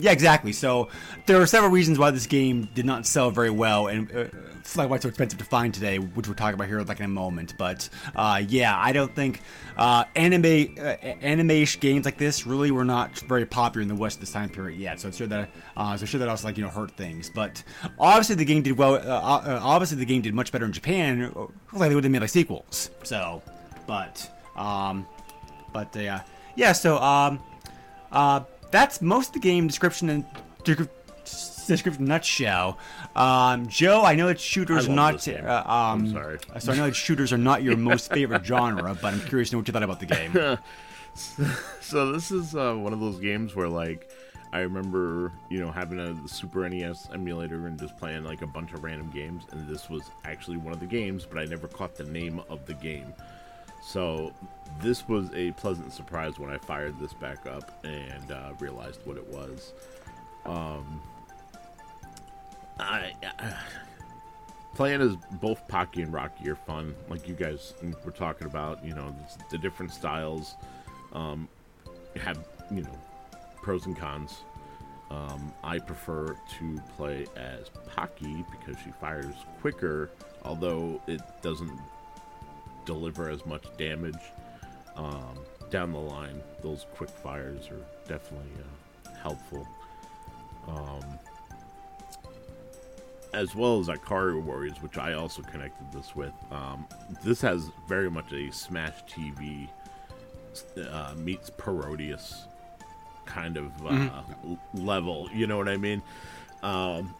Yeah, 0.00 0.12
exactly. 0.12 0.52
So 0.52 0.88
there 1.26 1.40
are 1.40 1.46
several 1.46 1.70
reasons 1.70 1.98
why 1.98 2.10
this 2.10 2.26
game 2.26 2.68
did 2.74 2.86
not 2.86 3.06
sell 3.06 3.30
very 3.30 3.50
well, 3.50 3.86
and 3.88 4.10
uh, 4.10 4.24
like 4.76 4.88
why 4.88 4.96
it's 4.96 5.02
so 5.02 5.08
expensive 5.08 5.38
to 5.38 5.44
find 5.44 5.74
today, 5.74 5.98
which 5.98 6.26
we'll 6.26 6.36
talk 6.36 6.54
about 6.54 6.68
here 6.68 6.80
like 6.82 6.98
in 7.00 7.04
a 7.04 7.08
moment. 7.08 7.54
But 7.58 7.88
uh, 8.14 8.42
yeah, 8.46 8.78
I 8.78 8.92
don't 8.92 9.14
think 9.14 9.40
uh, 9.76 10.04
anime 10.16 10.74
uh, 10.78 10.82
anime 11.22 11.66
games 11.80 12.04
like 12.04 12.18
this 12.18 12.46
really 12.46 12.70
were 12.70 12.84
not 12.84 13.18
very 13.20 13.44
popular 13.46 13.82
in 13.82 13.88
the 13.88 13.94
West 13.94 14.20
this 14.20 14.32
time 14.32 14.48
period 14.48 14.78
yet. 14.78 15.00
So 15.00 15.08
I'm 15.08 15.12
sure 15.14 15.26
that 15.26 15.50
uh, 15.76 15.96
so 15.96 16.06
sure 16.06 16.18
that 16.20 16.28
also 16.28 16.46
like 16.46 16.56
you 16.56 16.64
know 16.64 16.70
hurt 16.70 16.92
things. 16.92 17.30
But 17.34 17.62
obviously 17.98 18.36
the 18.36 18.44
game 18.44 18.62
did 18.62 18.76
well. 18.78 18.94
Uh, 18.94 18.98
uh, 18.98 19.60
obviously 19.62 19.98
the 19.98 20.06
game 20.06 20.22
did 20.22 20.34
much 20.34 20.52
better 20.52 20.64
in 20.64 20.72
Japan. 20.72 21.32
uh, 21.36 21.46
Like 21.72 21.88
they 21.90 21.94
would 21.94 22.04
have 22.04 22.10
made 22.12 22.20
like 22.20 22.30
sequels. 22.30 22.90
So, 23.02 23.42
but 23.86 24.30
um, 24.56 25.06
but 25.72 25.94
uh, 25.96 26.20
yeah. 26.56 26.72
So 26.72 26.98
um, 26.98 27.40
uh, 28.12 28.40
that's 28.70 29.00
most 29.00 29.28
of 29.28 29.32
the 29.34 29.40
game 29.40 29.66
description 29.66 30.08
and 30.10 30.24
description 31.66 32.04
nutshell. 32.04 32.78
Um, 33.16 33.68
Joe, 33.68 34.02
I 34.04 34.14
know 34.14 34.26
that 34.26 34.40
shooters 34.40 34.88
are 34.88 34.92
not. 34.92 35.26
Uh, 35.26 35.62
um, 35.66 36.00
I'm 36.00 36.12
sorry. 36.12 36.38
So 36.58 36.72
I 36.72 36.76
know 36.76 36.86
that 36.86 36.96
shooters 36.96 37.32
are 37.32 37.38
not 37.38 37.62
your 37.62 37.76
most 37.76 38.12
favorite 38.12 38.44
genre, 38.44 38.94
but 39.02 39.14
I'm 39.14 39.20
curious 39.20 39.50
to 39.50 39.56
know 39.56 39.60
what 39.60 39.68
you 39.68 39.72
thought 39.72 39.82
about 39.82 40.00
the 40.00 40.06
game. 40.06 40.58
so 41.80 42.12
this 42.12 42.30
is 42.30 42.54
uh, 42.54 42.74
one 42.74 42.92
of 42.92 43.00
those 43.00 43.18
games 43.18 43.54
where 43.54 43.68
like 43.68 44.10
I 44.52 44.60
remember 44.60 45.32
you 45.48 45.60
know 45.60 45.70
having 45.70 45.98
a 45.98 46.28
Super 46.28 46.68
NES 46.68 47.08
emulator 47.12 47.66
and 47.66 47.78
just 47.78 47.96
playing 47.96 48.24
like 48.24 48.42
a 48.42 48.46
bunch 48.46 48.72
of 48.72 48.84
random 48.84 49.10
games, 49.10 49.44
and 49.52 49.68
this 49.68 49.88
was 49.88 50.02
actually 50.24 50.56
one 50.56 50.72
of 50.72 50.80
the 50.80 50.86
games, 50.86 51.26
but 51.26 51.38
I 51.38 51.44
never 51.44 51.68
caught 51.68 51.94
the 51.94 52.04
name 52.04 52.40
of 52.48 52.66
the 52.66 52.74
game. 52.74 53.12
So 53.80 54.32
this 54.80 55.08
was 55.08 55.30
a 55.34 55.52
pleasant 55.52 55.92
surprise 55.92 56.38
when 56.38 56.50
I 56.50 56.58
fired 56.58 56.98
this 56.98 57.12
back 57.14 57.46
up 57.46 57.84
and 57.84 58.30
uh, 58.30 58.52
realized 58.58 59.00
what 59.04 59.16
it 59.16 59.26
was. 59.28 59.72
Um, 60.44 61.00
I, 62.78 63.12
I 63.38 63.56
playing 64.74 65.00
as 65.00 65.16
both 65.32 65.66
Pocky 65.68 66.02
and 66.02 66.12
Rocky 66.12 66.48
are 66.48 66.56
fun. 66.56 66.94
Like 67.08 67.28
you 67.28 67.34
guys 67.34 67.74
were 68.04 68.12
talking 68.12 68.46
about, 68.46 68.84
you 68.84 68.94
know, 68.94 69.14
the, 69.50 69.58
different 69.58 69.92
styles 69.92 70.54
um, 71.12 71.48
have 72.16 72.38
you 72.70 72.82
know 72.82 72.98
pros 73.62 73.86
and 73.86 73.96
cons. 73.96 74.38
Um, 75.10 75.52
I 75.64 75.80
prefer 75.80 76.36
to 76.58 76.80
play 76.96 77.26
as 77.36 77.68
Pocky 77.94 78.44
because 78.50 78.80
she 78.82 78.90
fires 78.92 79.34
quicker, 79.60 80.10
although 80.44 81.00
it 81.08 81.20
doesn't 81.42 81.78
deliver 82.84 83.28
as 83.28 83.44
much 83.46 83.64
damage 83.78 84.18
um, 84.96 85.38
down 85.70 85.92
the 85.92 85.98
line. 85.98 86.40
Those 86.62 86.86
quick 86.94 87.10
fires 87.10 87.68
are 87.68 87.84
definitely 88.08 88.50
uh, 89.06 89.10
helpful. 89.22 89.66
Um, 90.68 91.18
as 93.32 93.54
well 93.54 93.78
as 93.78 93.86
Ikari 93.86 94.42
Warriors, 94.42 94.82
which 94.82 94.98
I 94.98 95.12
also 95.14 95.42
connected 95.42 95.92
this 95.92 96.14
with. 96.16 96.32
Um, 96.50 96.86
this 97.22 97.40
has 97.42 97.70
very 97.88 98.10
much 98.10 98.32
a 98.32 98.50
Smash 98.50 99.04
TV 99.04 99.68
uh, 100.90 101.14
meets 101.16 101.50
Parodius 101.50 102.46
kind 103.26 103.56
of 103.56 103.70
uh, 103.86 104.22
l- 104.44 104.58
level. 104.74 105.28
You 105.32 105.46
know 105.46 105.56
what 105.56 105.68
I 105.68 105.76
mean? 105.76 106.02
Um, 106.62 107.14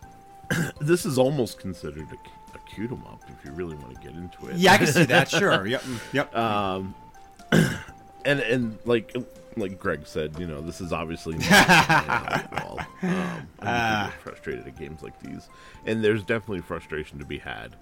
this 0.81 1.07
is 1.07 1.17
almost 1.19 1.59
considered 1.61 2.09
a, 2.13 2.17
a 2.55 2.59
cute 2.61 2.91
'em 2.91 3.03
up 3.07 3.23
if 3.29 3.45
you 3.45 3.53
really 3.53 3.77
want 3.77 3.95
to 3.95 4.01
get 4.01 4.15
into 4.17 4.47
it. 4.49 4.57
yeah, 4.57 4.73
I 4.75 4.79
can 4.79 4.87
see 4.87 5.05
that. 5.05 5.29
Sure. 5.31 5.67
Yep. 5.67 5.83
Yep. 6.13 6.37
Um, 6.37 6.95
and 7.53 8.41
and 8.41 8.79
like 8.85 9.15
like 9.57 9.79
Greg 9.81 10.07
said, 10.07 10.39
you 10.39 10.47
know, 10.47 10.61
this 10.61 10.81
is 10.81 10.93
obviously 10.93 11.37
not 11.39 11.51
at 11.51 12.63
all. 12.65 12.79
Um, 12.79 12.89
and 13.03 14.07
you 14.07 14.11
can 14.13 14.13
frustrated 14.21 14.67
at 14.67 14.79
games 14.79 15.03
like 15.03 15.19
these, 15.21 15.49
and 15.87 16.05
there's 16.05 16.23
definitely 16.23 16.61
frustration 16.61 17.19
to 17.19 17.25
be 17.25 17.39
had. 17.39 17.75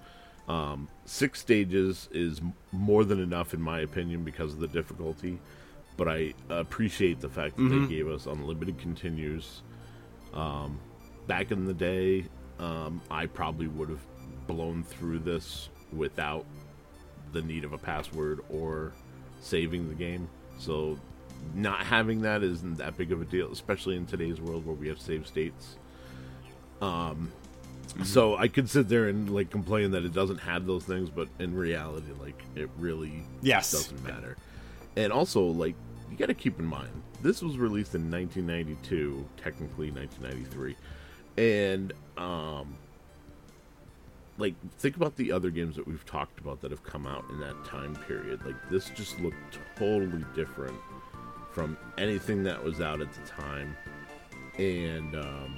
Um, 0.47 0.87
six 1.05 1.39
stages 1.39 2.09
is 2.11 2.41
more 2.71 3.05
than 3.05 3.19
enough, 3.19 3.53
in 3.53 3.61
my 3.61 3.81
opinion, 3.81 4.23
because 4.23 4.53
of 4.53 4.59
the 4.59 4.67
difficulty. 4.67 5.37
But 5.95 6.07
I 6.07 6.33
appreciate 6.49 7.19
the 7.19 7.29
fact 7.29 7.57
that 7.57 7.63
they 7.69 7.85
gave 7.87 8.07
us 8.07 8.25
unlimited 8.25 8.79
continues. 8.79 9.61
Um, 10.33 10.79
back 11.27 11.51
in 11.51 11.65
the 11.65 11.73
day, 11.73 12.25
um, 12.57 12.99
I 13.11 13.27
probably 13.27 13.67
would 13.67 13.89
have 13.89 13.99
blown 14.49 14.83
through 14.83 15.19
this 15.19 15.69
without 15.93 16.43
the 17.31 17.41
need 17.43 17.63
of 17.63 17.71
a 17.71 17.77
password 17.77 18.39
or 18.49 18.91
saving 19.39 19.87
the 19.87 19.93
game. 19.95 20.27
So 20.57 20.97
not 21.53 21.85
having 21.85 22.21
that 22.23 22.41
isn't 22.43 22.79
that 22.79 22.97
big 22.97 23.11
of 23.11 23.21
a 23.21 23.25
deal, 23.25 23.51
especially 23.51 23.95
in 23.95 24.07
today's 24.07 24.41
world 24.41 24.65
where 24.65 24.75
we 24.75 24.87
have 24.87 24.99
save 24.99 25.27
states. 25.27 25.77
Um 26.81 27.31
so 28.03 28.35
I 28.37 28.47
could 28.47 28.69
sit 28.69 28.87
there 28.89 29.07
and 29.07 29.29
like 29.29 29.49
complain 29.51 29.91
that 29.91 30.03
it 30.03 30.13
doesn't 30.13 30.39
have 30.39 30.65
those 30.65 30.83
things, 30.83 31.09
but 31.09 31.27
in 31.39 31.55
reality, 31.55 32.07
like 32.19 32.41
it 32.55 32.69
really 32.77 33.23
Yes. 33.41 33.71
doesn't 33.71 34.03
matter. 34.03 34.35
And 34.95 35.13
also, 35.13 35.41
like 35.45 35.75
you 36.09 36.17
got 36.17 36.27
to 36.27 36.33
keep 36.33 36.59
in 36.59 36.65
mind, 36.65 36.89
this 37.21 37.41
was 37.41 37.57
released 37.57 37.93
in 37.95 38.09
1992, 38.11 39.25
technically 39.37 39.91
1993, 39.91 40.75
and 41.37 41.93
um, 42.17 42.75
like 44.39 44.55
think 44.77 44.95
about 44.95 45.15
the 45.17 45.31
other 45.31 45.49
games 45.49 45.75
that 45.75 45.85
we've 45.87 46.05
talked 46.05 46.39
about 46.39 46.61
that 46.61 46.71
have 46.71 46.83
come 46.83 47.05
out 47.05 47.25
in 47.29 47.39
that 47.41 47.63
time 47.65 47.95
period. 48.07 48.43
Like 48.45 48.55
this 48.71 48.89
just 48.89 49.19
looked 49.19 49.59
totally 49.75 50.23
different 50.33 50.75
from 51.51 51.77
anything 51.97 52.43
that 52.43 52.63
was 52.63 52.79
out 52.81 53.01
at 53.01 53.11
the 53.13 53.21
time, 53.29 53.75
and 54.57 55.15
um, 55.15 55.57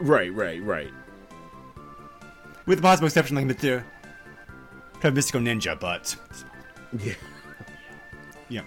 right, 0.00 0.32
right, 0.34 0.62
right. 0.62 0.90
With 2.66 2.78
the 2.78 2.82
possible 2.82 3.06
exception, 3.06 3.36
like 3.36 3.46
the 3.58 3.82
kind 4.94 5.04
of 5.04 5.14
Mystical 5.14 5.40
Ninja, 5.40 5.78
but 5.78 6.14
Yeah. 6.98 7.14
yeah. 8.48 8.62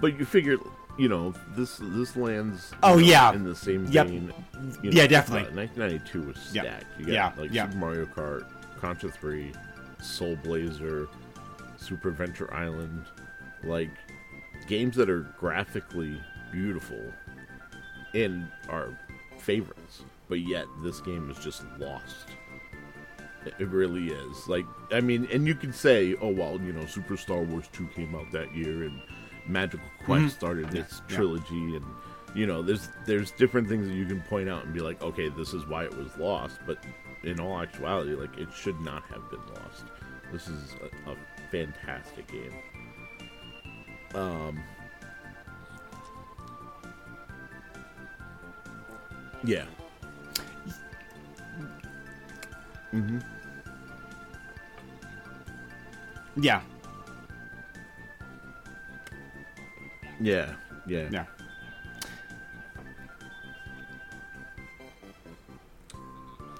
But 0.00 0.18
you 0.18 0.24
figure, 0.24 0.56
you 0.98 1.08
know, 1.08 1.32
this 1.56 1.78
this 1.80 2.16
lands. 2.16 2.72
Oh, 2.82 2.94
know, 2.94 2.98
yeah. 2.98 3.32
in 3.32 3.44
the 3.44 3.54
same 3.54 3.86
Yep. 3.86 4.06
vein. 4.06 4.32
You 4.82 4.90
Yeah, 4.92 5.06
definitely. 5.06 5.48
it, 5.48 5.54
1992 5.54 6.22
was 6.22 6.36
stacked. 6.38 6.84
You 6.98 7.06
got 7.06 7.12
Yeah, 7.12 7.32
like 7.36 7.52
yeah. 7.52 7.66
Super 7.66 7.78
Mario 7.78 8.06
Kart, 8.06 8.46
Contra 8.80 9.10
3, 9.10 9.52
Soul 10.00 10.36
Blazer, 10.44 11.08
Super 11.76 12.08
Adventure 12.10 12.52
Island, 12.52 13.04
like 13.64 13.90
games 14.68 14.96
that 14.96 15.08
are 15.10 15.22
graphically 15.38 16.20
beautiful 16.52 17.12
and 18.14 18.46
are 18.68 18.98
favorites. 19.38 20.02
But 20.28 20.40
yet 20.40 20.66
this 20.82 21.00
game 21.00 21.30
is 21.30 21.38
just 21.42 21.64
lost. 21.78 22.28
It- 23.44 23.54
It 23.58 23.68
really 23.68 24.08
is. 24.08 24.48
Like, 24.48 24.66
I 24.92 25.00
mean, 25.00 25.26
and 25.32 25.46
you 25.48 25.54
could 25.56 25.74
say, 25.74 26.14
oh, 26.20 26.28
well, 26.28 26.60
you 26.60 26.72
know, 26.72 26.86
Super 26.86 27.16
Star 27.16 27.40
Wars 27.42 27.68
2 27.72 27.86
came 27.88 28.14
out 28.14 28.30
that 28.32 28.54
year 28.54 28.84
and 28.84 29.00
Magical 29.46 29.86
Quest 30.04 30.36
started 30.36 30.74
its 30.74 31.00
Mm-hmm. 31.00 31.10
yeah. 31.10 31.16
trilogy 31.16 31.76
and 31.76 31.84
you 32.34 32.46
know, 32.46 32.62
there's 32.62 32.88
there's 33.06 33.30
different 33.32 33.68
things 33.68 33.86
that 33.88 33.94
you 33.94 34.06
can 34.06 34.20
point 34.22 34.48
out 34.48 34.64
and 34.64 34.72
be 34.72 34.80
like, 34.80 35.02
okay, 35.02 35.28
this 35.28 35.52
is 35.52 35.66
why 35.66 35.84
it 35.84 35.94
was 35.96 36.16
lost, 36.16 36.58
but 36.66 36.78
in 37.24 37.38
all 37.38 37.60
actuality, 37.60 38.14
like 38.14 38.36
it 38.38 38.48
should 38.54 38.80
not 38.80 39.02
have 39.04 39.28
been 39.30 39.44
lost. 39.54 39.84
This 40.32 40.48
is 40.48 40.74
a, 41.06 41.10
a 41.10 41.16
fantastic 41.50 42.26
game. 42.28 42.52
Um 44.14 44.58
Yeah. 49.44 49.64
Mm-hmm. 52.94 53.18
Yeah, 56.40 56.60
Yeah, 60.22 60.54
yeah, 60.86 61.08
yeah. 61.10 61.24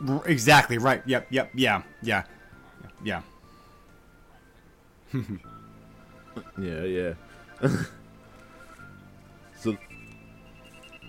R- 0.07 0.23
Exactly 0.27 0.79
right. 0.79 1.03
Yep. 1.07 1.29
Yep. 1.31 1.51
Yeah. 1.55 1.83
Yeah. 2.03 2.25
Yeah. 3.05 3.23
yeah, 6.59 6.83
yeah. 6.85 7.13
so 9.59 9.77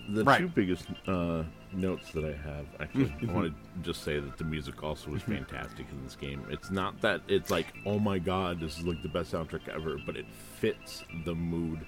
the 0.09 0.23
Right. 0.23 0.39
two 0.39 0.47
biggest 0.49 0.85
uh, 1.07 1.43
notes 1.71 2.11
that 2.11 2.25
I 2.25 2.33
have, 2.47 2.65
actually, 2.79 3.05
Mm-hmm. 3.05 3.29
I 3.29 3.33
want 3.39 3.47
to 3.53 3.81
just 3.81 4.03
say 4.03 4.19
that 4.19 4.37
the 4.37 4.43
music 4.43 4.83
also 4.83 5.09
was 5.11 5.21
fantastic 5.23 5.85
in 5.91 6.03
this 6.03 6.15
game. 6.15 6.43
It's 6.49 6.69
not 6.69 6.99
that 7.01 7.21
it's 7.27 7.49
like, 7.49 7.67
oh 7.85 7.99
my 7.99 8.19
god, 8.19 8.59
this 8.59 8.77
is 8.77 8.85
like 8.85 9.01
the 9.01 9.07
best 9.09 9.31
soundtrack 9.31 9.67
ever, 9.69 9.97
but 10.05 10.17
it 10.17 10.25
fits 10.59 11.03
the 11.25 11.33
mood 11.33 11.79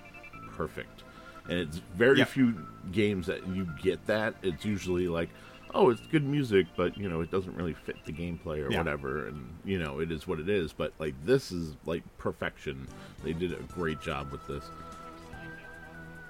perfect. 0.55 1.03
And 1.47 1.59
it's 1.59 1.77
very 1.95 2.17
Yep. 2.19 2.27
few 2.29 2.67
games 2.91 3.27
that 3.27 3.45
you 3.47 3.67
get 3.81 4.05
that. 4.07 4.35
It's 4.41 4.65
usually 4.65 5.07
like, 5.07 5.29
oh, 5.73 5.89
it's 5.89 6.01
good 6.07 6.23
music, 6.23 6.65
but 6.77 6.97
you 6.97 7.07
know, 7.09 7.21
it 7.21 7.29
doesn't 7.29 7.55
really 7.55 7.73
fit 7.73 7.97
the 8.05 8.13
gameplay 8.13 8.65
or 8.65 8.71
Yeah. 8.71 8.77
whatever, 8.79 9.27
and 9.27 9.45
you 9.63 9.77
know, 9.77 9.99
it 9.99 10.11
is 10.11 10.25
what 10.27 10.39
it 10.39 10.49
is. 10.49 10.73
But 10.73 10.93
like, 10.99 11.13
this 11.25 11.51
is 11.51 11.75
like 11.85 12.03
perfection. 12.17 12.87
They 13.23 13.33
did 13.33 13.51
a 13.51 13.61
great 13.73 14.01
job 14.01 14.31
with 14.31 14.45
this. 14.47 14.63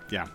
Yeah. 0.09 0.27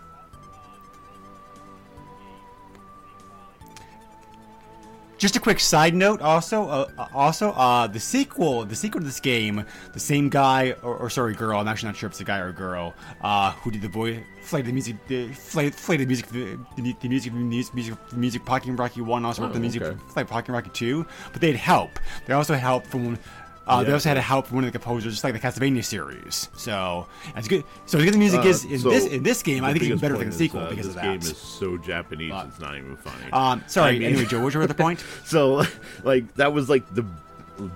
Just 5.21 5.35
a 5.35 5.39
quick 5.39 5.59
side 5.59 5.93
note, 5.93 6.19
also, 6.19 6.67
uh, 6.67 6.89
uh, 6.97 7.05
also, 7.13 7.51
uh, 7.51 7.85
the 7.85 7.99
sequel, 7.99 8.65
the 8.65 8.75
sequel 8.75 9.01
to 9.01 9.05
this 9.05 9.19
game, 9.19 9.63
the 9.93 9.99
same 9.99 10.29
guy, 10.29 10.71
or, 10.81 10.97
or 10.97 11.11
sorry, 11.11 11.35
girl. 11.35 11.59
I'm 11.59 11.67
actually 11.67 11.89
not 11.89 11.95
sure 11.97 12.07
if 12.07 12.13
it's 12.13 12.21
a 12.21 12.23
guy 12.23 12.39
or 12.39 12.47
a 12.47 12.53
girl. 12.53 12.95
Uh, 13.21 13.51
who 13.51 13.69
did 13.69 13.83
the 13.83 13.87
voice, 13.87 14.19
played 14.47 14.65
the 14.65 14.71
music, 14.71 14.95
the, 15.05 15.29
played, 15.51 15.77
played 15.77 15.99
the 15.99 16.07
music, 16.07 16.25
the, 16.29 16.57
the, 16.75 16.95
the 16.99 17.07
music, 17.07 17.33
music, 17.33 17.75
music, 17.75 18.13
music, 18.13 18.43
Pocky 18.45 18.69
and 18.69 18.79
Rocky 18.79 19.01
One. 19.01 19.23
Also, 19.23 19.43
wrote 19.43 19.53
the 19.53 19.59
Oh, 19.59 19.61
music, 19.61 19.83
okay. 19.83 19.99
played 20.09 20.27
Pocky 20.27 20.47
and 20.47 20.55
Rocky 20.55 20.71
Two. 20.71 21.05
But 21.31 21.39
they 21.39 21.51
had 21.51 21.57
help. 21.57 21.99
They 22.25 22.33
also 22.33 22.53
had 22.55 22.61
help 22.63 22.87
from. 22.87 23.19
Uh, 23.67 23.83
They 23.83 23.91
also 23.93 24.09
had 24.09 24.17
a 24.17 24.21
help 24.21 24.47
from 24.47 24.55
one 24.55 24.63
of 24.65 24.71
the 24.73 24.77
composers, 24.77 25.13
just 25.13 25.23
like 25.23 25.33
the 25.33 25.39
Castlevania 25.39 25.83
series. 25.83 26.49
So 26.57 27.07
it's 27.35 27.47
good. 27.47 27.63
So 27.85 27.99
as 27.99 28.05
good 28.05 28.13
the 28.15 28.17
music 28.17 28.39
Uh, 28.41 28.47
is 28.47 28.65
in 28.65 28.79
so 28.79 28.89
this 28.89 29.05
in 29.05 29.23
this 29.23 29.43
game, 29.43 29.63
I 29.63 29.67
think 29.71 29.83
it's 29.83 29.85
even 29.87 29.99
better 29.99 30.17
than 30.17 30.27
the 30.29 30.33
is, 30.33 30.37
sequel 30.37 30.61
uh, 30.61 30.69
because 30.69 30.87
this 30.87 30.95
of 30.95 31.01
game 31.01 31.19
that. 31.19 31.31
is 31.31 31.37
so 31.37 31.77
Japanese, 31.77 32.31
But- 32.31 32.47
it's 32.47 32.59
not 32.59 32.75
even 32.75 32.97
funny. 32.97 33.31
Um, 33.31 33.63
sorry. 33.67 33.89
I 33.89 33.99
mean- 33.99 34.03
anyway, 34.03 34.25
Joe, 34.25 34.39
what 34.39 34.45
was 34.45 34.53
your 34.55 34.63
other 34.63 34.73
point? 34.73 35.03
so, 35.25 35.63
like, 36.03 36.33
that 36.35 36.53
was 36.53 36.69
like 36.69 36.83
the 36.95 37.05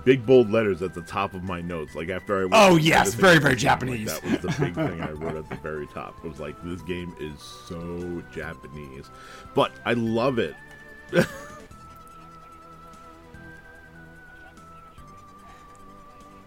big 0.04 0.26
bold 0.26 0.50
letters 0.50 0.82
at 0.82 0.92
the 0.94 1.02
top 1.02 1.32
of 1.34 1.44
my 1.44 1.60
notes. 1.60 1.94
Like 1.94 2.08
after 2.08 2.36
I 2.38 2.40
went 2.46 2.54
Oh, 2.54 2.74
yes, 2.76 3.14
very, 3.14 3.38
very 3.38 3.52
like, 3.52 3.58
Japanese. 3.58 4.06
that 4.12 4.24
was 4.24 4.38
the 4.40 4.64
big 4.64 4.74
thing 4.74 5.00
I 5.00 5.12
wrote 5.12 5.36
at 5.36 5.48
the 5.48 5.54
very 5.56 5.86
top. 5.86 6.16
It 6.24 6.28
was 6.28 6.40
like 6.40 6.56
this 6.64 6.82
game 6.82 7.14
is 7.20 7.40
so 7.68 8.20
Japanese, 8.34 9.04
but 9.54 9.70
I 9.84 9.92
love 9.92 10.40
it. 10.40 10.56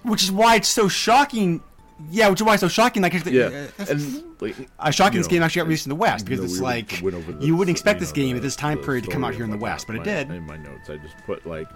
Which 0.03 0.23
is 0.23 0.31
why 0.31 0.55
it's 0.55 0.67
so 0.69 0.87
shocking. 0.87 1.61
Yeah, 2.09 2.29
which 2.29 2.39
is 2.39 2.45
why 2.45 2.53
it's 2.53 2.61
so 2.61 2.69
shocking. 2.69 3.01
Like, 3.03 3.13
Yeah, 3.25 3.67
uh, 3.77 3.85
and 3.89 4.23
like, 4.39 4.55
uh, 4.79 4.89
shocking 4.91 5.15
you 5.17 5.19
this 5.19 5.27
game 5.27 5.43
actually 5.43 5.59
got 5.61 5.65
released 5.67 5.85
in 5.85 5.89
the 5.89 5.95
West 5.95 6.25
because 6.25 6.37
you 6.37 6.43
know, 6.43 6.45
it's 6.45 6.59
we 6.59 6.65
like 6.65 6.87
to 6.89 7.33
the- 7.33 7.45
you 7.45 7.55
wouldn't 7.57 7.75
expect 7.75 7.97
you 7.97 7.99
this 8.01 8.11
know, 8.11 8.15
game 8.15 8.29
the- 8.31 8.37
at 8.37 8.41
this 8.43 8.55
time 8.55 8.77
period 8.77 9.03
to 9.05 9.11
come 9.11 9.23
out 9.25 9.35
here 9.35 9.43
in 9.43 9.51
the 9.51 9.57
West, 9.57 9.85
but 9.87 9.97
it 9.97 10.03
did. 10.03 10.31
In 10.31 10.45
my 10.45 10.55
notes, 10.55 10.89
I 10.89 10.95
just 10.97 11.15
put 11.25 11.45
like 11.45 11.67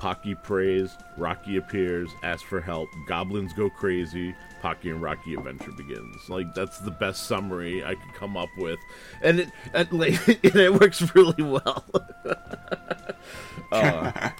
Pocky 0.00 0.34
prays, 0.34 0.90
Rocky 1.16 1.56
appears, 1.56 2.10
asks 2.24 2.42
for 2.42 2.60
help, 2.60 2.88
goblins 3.06 3.52
go 3.52 3.70
crazy, 3.70 4.34
Pocky 4.60 4.90
and 4.90 5.00
Rocky 5.00 5.34
adventure 5.34 5.70
begins. 5.72 6.28
Like 6.28 6.52
that's 6.54 6.78
the 6.78 6.90
best 6.90 7.28
summary 7.28 7.84
I 7.84 7.94
could 7.94 8.14
come 8.14 8.36
up 8.36 8.48
with, 8.58 8.80
and 9.22 9.38
it 9.40 9.48
and, 9.72 9.92
like 9.96 10.26
and 10.44 10.56
it 10.56 10.72
works 10.80 11.14
really 11.14 11.42
well. 11.44 11.84
uh, 13.72 14.30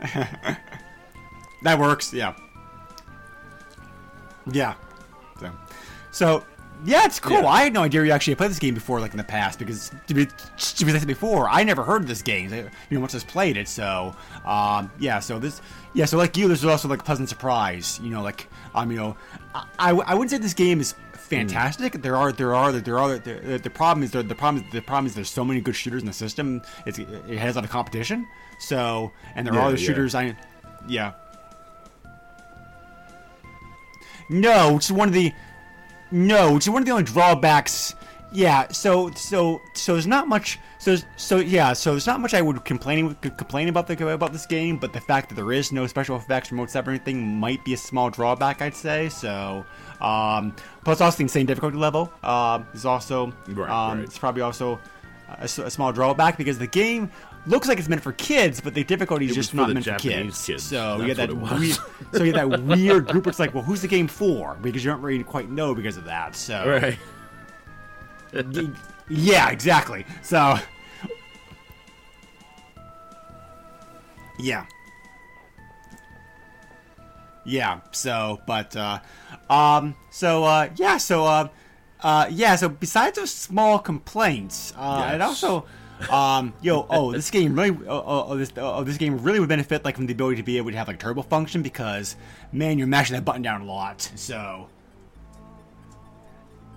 That 1.62 1.78
works. 1.78 2.14
Yeah. 2.14 2.34
Yeah. 4.52 4.74
So, 5.38 5.52
so 6.10 6.44
yeah, 6.84 7.04
it's 7.04 7.20
cool. 7.20 7.32
Yeah. 7.32 7.46
I 7.46 7.62
had 7.62 7.72
no 7.72 7.82
idea 7.82 8.04
you 8.04 8.10
actually 8.10 8.34
played 8.34 8.50
this 8.50 8.58
game 8.58 8.74
before, 8.74 9.00
like 9.00 9.12
in 9.12 9.18
the 9.18 9.24
past, 9.24 9.58
because 9.58 9.90
to 10.06 10.14
be, 10.14 10.26
to 10.26 10.84
be 10.84 10.90
honest 10.90 11.06
before, 11.06 11.48
I 11.48 11.62
never 11.62 11.82
heard 11.82 12.02
of 12.02 12.08
this 12.08 12.22
game. 12.22 12.52
You 12.52 12.70
know, 12.90 13.00
once 13.00 13.14
I 13.14 13.18
played 13.20 13.56
it. 13.56 13.68
So, 13.68 14.14
um, 14.44 14.90
yeah. 14.98 15.20
So 15.20 15.38
this, 15.38 15.60
yeah. 15.94 16.04
So 16.06 16.16
like 16.16 16.36
you, 16.36 16.48
this 16.48 16.62
was 16.62 16.70
also 16.70 16.88
like 16.88 17.00
a 17.00 17.04
pleasant 17.04 17.28
surprise. 17.28 18.00
You 18.02 18.10
know, 18.10 18.22
like 18.22 18.48
um, 18.74 18.90
you 18.90 18.96
know, 18.98 19.16
I, 19.54 19.66
I, 19.78 19.90
I 19.90 20.14
wouldn't 20.14 20.30
say 20.30 20.38
this 20.38 20.54
game 20.54 20.80
is 20.80 20.94
fantastic. 21.12 21.92
There 22.02 22.16
are 22.16 22.32
there 22.32 22.54
are 22.54 22.72
there 22.72 22.98
are 22.98 23.18
the, 23.18 23.60
the 23.62 23.70
problem 23.70 24.02
is 24.02 24.10
there, 24.10 24.22
the 24.22 24.34
problem 24.34 24.64
is 24.64 24.72
the 24.72 24.82
problem 24.82 25.06
is 25.06 25.14
there's 25.14 25.30
so 25.30 25.44
many 25.44 25.60
good 25.60 25.76
shooters 25.76 26.02
in 26.02 26.06
the 26.06 26.12
system. 26.12 26.62
It's 26.86 26.98
it 26.98 27.38
has 27.38 27.56
a 27.56 27.58
lot 27.58 27.64
of 27.64 27.70
competition. 27.70 28.26
So 28.58 29.12
and 29.34 29.46
there 29.46 29.54
Yeah, 29.54 29.60
are 29.60 29.66
other 29.66 29.76
yeah. 29.76 29.86
shooters. 29.86 30.14
I 30.14 30.36
yeah. 30.88 31.12
No, 34.30 34.76
it's 34.76 34.90
one 34.90 35.08
of 35.08 35.14
the 35.14 35.32
no, 36.12 36.56
it's 36.56 36.68
one 36.68 36.82
of 36.82 36.86
the 36.86 36.92
only 36.92 37.04
drawbacks. 37.04 37.94
Yeah, 38.32 38.68
so 38.68 39.10
so 39.10 39.60
so 39.74 39.94
there's 39.94 40.06
not 40.06 40.28
much. 40.28 40.60
So 40.78 40.96
so 41.16 41.38
yeah, 41.38 41.72
so 41.72 41.90
there's 41.92 42.06
not 42.06 42.20
much 42.20 42.32
I 42.32 42.40
would 42.40 42.64
complain 42.64 43.14
complain 43.16 43.68
about 43.68 43.88
the 43.88 44.08
about 44.08 44.32
this 44.32 44.46
game, 44.46 44.76
but 44.78 44.92
the 44.92 45.00
fact 45.00 45.28
that 45.28 45.34
there 45.34 45.50
is 45.52 45.72
no 45.72 45.86
special 45.88 46.16
effects, 46.16 46.52
remote 46.52 46.70
step, 46.70 46.86
or 46.86 46.90
anything 46.90 47.38
might 47.38 47.64
be 47.64 47.74
a 47.74 47.76
small 47.76 48.08
drawback, 48.08 48.62
I'd 48.62 48.76
say. 48.76 49.08
So, 49.08 49.64
um, 50.00 50.54
plus 50.84 51.00
also 51.00 51.18
the 51.18 51.24
insane 51.24 51.46
difficulty 51.46 51.76
level 51.76 52.12
um, 52.22 52.66
is 52.72 52.86
also 52.86 53.32
Right, 53.48 53.68
um, 53.68 53.98
right. 53.98 54.04
it's 54.04 54.16
probably 54.18 54.42
also 54.42 54.80
a 55.38 55.48
small 55.48 55.92
drawback 55.92 56.36
because 56.36 56.58
the 56.58 56.66
game 56.66 57.10
looks 57.46 57.68
like 57.68 57.78
it's 57.78 57.88
meant 57.88 58.02
for 58.02 58.12
kids, 58.12 58.60
but 58.60 58.74
the 58.74 58.84
difficulty 58.84 59.26
is 59.26 59.34
just 59.34 59.54
not 59.54 59.72
meant 59.72 59.84
for 59.84 59.96
kids. 59.96 60.46
kids. 60.46 60.62
So 60.62 60.98
you 60.98 61.06
get 61.06 61.16
that 61.16 61.32
what 61.32 61.52
it 61.52 61.54
was. 61.54 61.60
weird, 61.60 61.78
so 62.12 62.24
you 62.24 62.32
get 62.32 62.50
that 62.50 62.62
weird 62.64 63.06
group. 63.08 63.26
It's 63.26 63.38
like, 63.38 63.54
well, 63.54 63.64
who's 63.64 63.82
the 63.82 63.88
game 63.88 64.08
for? 64.08 64.56
Because 64.60 64.84
you 64.84 64.90
don't 64.90 65.02
really 65.02 65.24
quite 65.24 65.50
know 65.50 65.74
because 65.74 65.96
of 65.96 66.04
that. 66.04 66.36
So 66.36 66.66
right. 66.68 66.98
Yeah, 69.08 69.50
exactly. 69.50 70.06
So, 70.22 70.56
yeah, 74.38 74.66
yeah. 77.44 77.80
So, 77.90 78.40
but, 78.46 78.76
uh, 78.76 79.00
um, 79.48 79.96
so, 80.10 80.44
uh, 80.44 80.70
yeah, 80.76 80.96
so, 80.98 81.24
uh, 81.26 81.48
uh, 82.02 82.26
yeah. 82.30 82.54
So, 82.54 82.68
besides 82.68 83.18
those 83.18 83.32
small 83.32 83.80
complaints, 83.80 84.72
uh, 84.76 85.10
it 85.14 85.20
also. 85.20 85.66
Um, 86.08 86.54
yo, 86.62 86.86
oh, 86.88 87.12
this 87.12 87.30
game 87.30 87.54
really, 87.54 87.76
oh, 87.86 88.04
oh, 88.06 88.26
oh, 88.28 88.36
this, 88.36 88.52
oh, 88.56 88.84
this 88.84 88.96
game 88.96 89.18
really 89.22 89.40
would 89.40 89.48
benefit 89.48 89.84
like 89.84 89.96
from 89.96 90.06
the 90.06 90.12
ability 90.12 90.36
to 90.36 90.42
be 90.42 90.56
able 90.56 90.70
to 90.70 90.76
have 90.76 90.88
like 90.88 90.98
turbo 90.98 91.22
function 91.22 91.62
because, 91.62 92.16
man, 92.52 92.78
you're 92.78 92.86
mashing 92.86 93.14
that 93.14 93.24
button 93.24 93.42
down 93.42 93.62
a 93.62 93.64
lot. 93.64 94.10
So, 94.14 94.68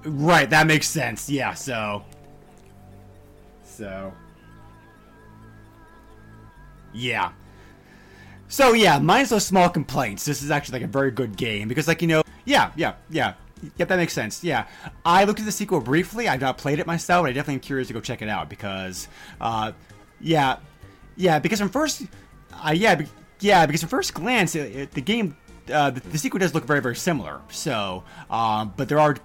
right, 0.04 0.50
that 0.50 0.68
makes 0.68 0.88
sense. 0.88 1.30
Yeah, 1.30 1.54
so, 1.54 2.04
so, 3.64 4.14
yeah. 6.94 7.32
So 8.50 8.74
yeah, 8.74 9.00
minus 9.00 9.30
those 9.30 9.46
small 9.46 9.70
complaints, 9.70 10.26
this 10.26 10.44
is 10.44 10.52
actually 10.52 10.80
like 10.80 10.90
a 10.90 10.92
very 10.92 11.10
good 11.12 11.36
game 11.38 11.68
because, 11.68 11.88
like 11.88 12.02
you 12.02 12.08
know, 12.08 12.24
yeah, 12.46 12.72
yeah, 12.76 12.94
yeah, 13.10 13.34
yep, 13.78 13.88
that 13.88 13.98
makes 13.98 14.14
sense. 14.14 14.44
Yeah, 14.44 14.68
I 15.06 15.24
looked 15.24 15.40
at 15.40 15.46
the 15.46 15.52
sequel 15.52 15.80
briefly. 15.80 16.28
I've 16.28 16.42
not 16.42 16.58
played 16.58 16.80
it 16.80 16.88
myself, 16.88 17.24
but 17.24 17.30
I 17.30 17.34
definitely 17.34 17.56
am 17.56 17.60
curious 17.62 17.88
to 17.88 17.94
go 17.94 18.02
check 18.02 18.22
it 18.22 18.30
out 18.30 18.50
because, 18.50 19.08
uh, 19.42 19.72
yeah, 20.20 20.58
yeah, 21.16 21.40
because 21.40 21.60
from 21.60 21.70
first, 21.70 22.04
uh, 22.66 22.72
yeah, 22.76 22.96
be- 22.96 23.08
yeah, 23.40 23.66
because 23.66 23.82
from 23.82 23.90
first 23.90 24.14
glance, 24.14 24.56
it, 24.56 24.76
it, 24.76 24.92
the 24.92 25.02
game, 25.02 25.36
uh, 25.72 25.90
the, 25.90 26.00
the 26.00 26.18
sequel 26.18 26.40
does 26.40 26.54
look 26.54 26.66
very, 26.66 26.82
very 26.82 26.96
similar. 26.96 27.42
So, 27.50 28.04
um, 28.30 28.74
but 28.78 28.90
there 28.90 29.00
are, 29.00 29.18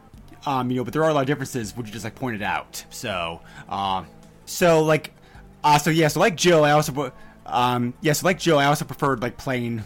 um, 0.46 0.70
you 0.70 0.76
know, 0.76 0.84
but 0.84 0.92
there 0.92 1.04
are 1.04 1.10
a 1.10 1.14
lot 1.14 1.20
of 1.20 1.26
differences, 1.26 1.76
which 1.76 1.86
you 1.88 1.92
just 1.92 2.04
like 2.04 2.14
pointed 2.14 2.42
out. 2.42 2.84
So, 2.90 3.40
uh, 3.68 4.04
so 4.44 4.82
like, 4.84 5.12
uh, 5.64 5.78
so 5.78 5.90
yeah, 5.90 6.08
so 6.08 6.20
like 6.20 6.36
Jill, 6.36 6.64
I 6.64 6.72
also, 6.72 7.12
um, 7.46 7.94
yeah, 8.00 8.12
so 8.12 8.26
like 8.26 8.38
Jill, 8.38 8.58
I 8.58 8.66
also 8.66 8.84
preferred 8.84 9.22
like 9.22 9.36
playing. 9.36 9.84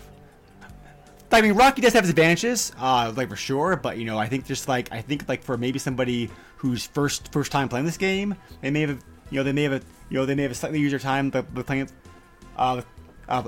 I 1.37 1.41
mean, 1.43 1.53
Rocky 1.55 1.81
does 1.81 1.93
have 1.95 2.05
his 2.05 2.11
advantages, 2.11 2.73
uh, 2.79 3.13
like 3.17 3.29
for 3.29 3.37
sure. 3.37 3.77
But 3.77 3.99
you 3.99 4.05
know, 4.05 4.19
I 4.19 4.29
think 4.29 4.47
just 4.47 4.69
like 4.69 4.93
I 4.93 5.01
think 5.01 5.29
like 5.29 5.43
for 5.43 5.57
maybe 5.57 5.79
somebody 5.79 6.31
who's 6.57 6.87
first 6.87 7.33
first 7.33 7.53
time 7.53 7.69
playing 7.69 7.87
this 7.87 7.97
game, 7.97 8.35
they 8.61 8.71
may 8.71 8.83
have 8.83 9.03
you 9.31 9.39
know 9.39 9.43
they 9.45 9.53
may 9.53 9.63
have 9.65 9.73
a, 9.73 9.83
you 10.11 10.19
know 10.19 10.27
they 10.27 10.35
may 10.35 10.43
have 10.43 10.53
a 10.53 10.55
slightly 10.55 10.81
easier 10.81 10.99
time 10.99 11.31
but 11.31 11.53
playing 11.67 11.89
uh, 12.57 12.83
uh, 13.29 13.43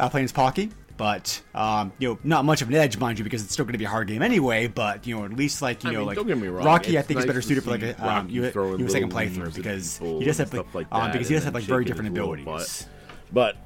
uh, 0.00 0.08
playing 0.08 0.24
as 0.24 0.32
Pocky. 0.32 0.70
But 0.96 1.40
um, 1.54 1.92
you 2.00 2.08
know, 2.08 2.18
not 2.24 2.44
much 2.44 2.60
of 2.60 2.68
an 2.68 2.74
edge, 2.74 2.98
mind 2.98 3.18
you, 3.18 3.24
because 3.24 3.44
it's 3.44 3.52
still 3.52 3.64
going 3.64 3.74
to 3.74 3.78
be 3.78 3.84
a 3.84 3.88
hard 3.88 4.08
game 4.08 4.20
anyway. 4.20 4.66
But 4.66 5.06
you 5.06 5.16
know, 5.16 5.24
at 5.24 5.32
least 5.32 5.62
like 5.62 5.84
you 5.84 5.90
I 5.90 5.92
know, 5.92 5.98
mean, 6.00 6.08
like 6.08 6.16
don't 6.16 6.26
get 6.26 6.38
me 6.38 6.48
wrong, 6.48 6.66
Rocky, 6.66 6.98
I 6.98 7.02
think 7.02 7.20
is 7.20 7.26
better 7.26 7.40
suited 7.40 7.62
for 7.62 7.70
like 7.70 7.82
a 7.82 8.04
um, 8.04 8.28
you, 8.28 8.42
you 8.42 8.48
a 8.48 8.90
second 8.90 9.12
playthrough 9.12 9.54
because 9.54 9.98
people 9.98 10.18
he 10.18 10.24
does 10.24 10.38
have 10.38 10.52
like, 10.52 10.74
like 10.74 10.86
um, 10.90 11.12
because 11.12 11.28
he 11.28 11.34
does 11.34 11.44
have 11.44 11.54
like 11.54 11.62
very 11.62 11.84
different 11.84 12.08
abilities. 12.08 12.88
But 13.32 13.56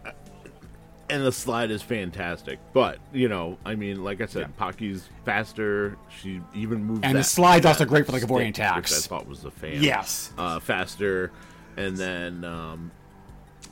and 1.10 1.24
the 1.24 1.32
slide 1.32 1.70
is 1.70 1.82
fantastic. 1.82 2.58
But 2.72 2.98
you 3.12 3.28
know, 3.28 3.58
I 3.64 3.74
mean, 3.74 4.02
like 4.04 4.20
I 4.20 4.26
said, 4.26 4.42
Yeah. 4.42 4.56
Pocky's 4.56 5.08
faster. 5.24 5.96
She 6.20 6.40
even 6.54 6.84
moves. 6.84 7.00
And 7.02 7.16
the 7.16 7.24
slide's 7.24 7.66
also 7.66 7.84
great 7.84 8.06
for, 8.06 8.12
like, 8.12 8.22
avoiding 8.22 8.48
attacks. 8.50 8.92
I 9.04 9.08
thought 9.08 9.26
was 9.26 9.40
the 9.42 9.50
fan. 9.50 9.82
Yes. 9.82 10.32
uh, 10.38 10.60
faster, 10.60 11.30
and 11.76 11.96
then 11.96 12.44
um, 12.44 12.90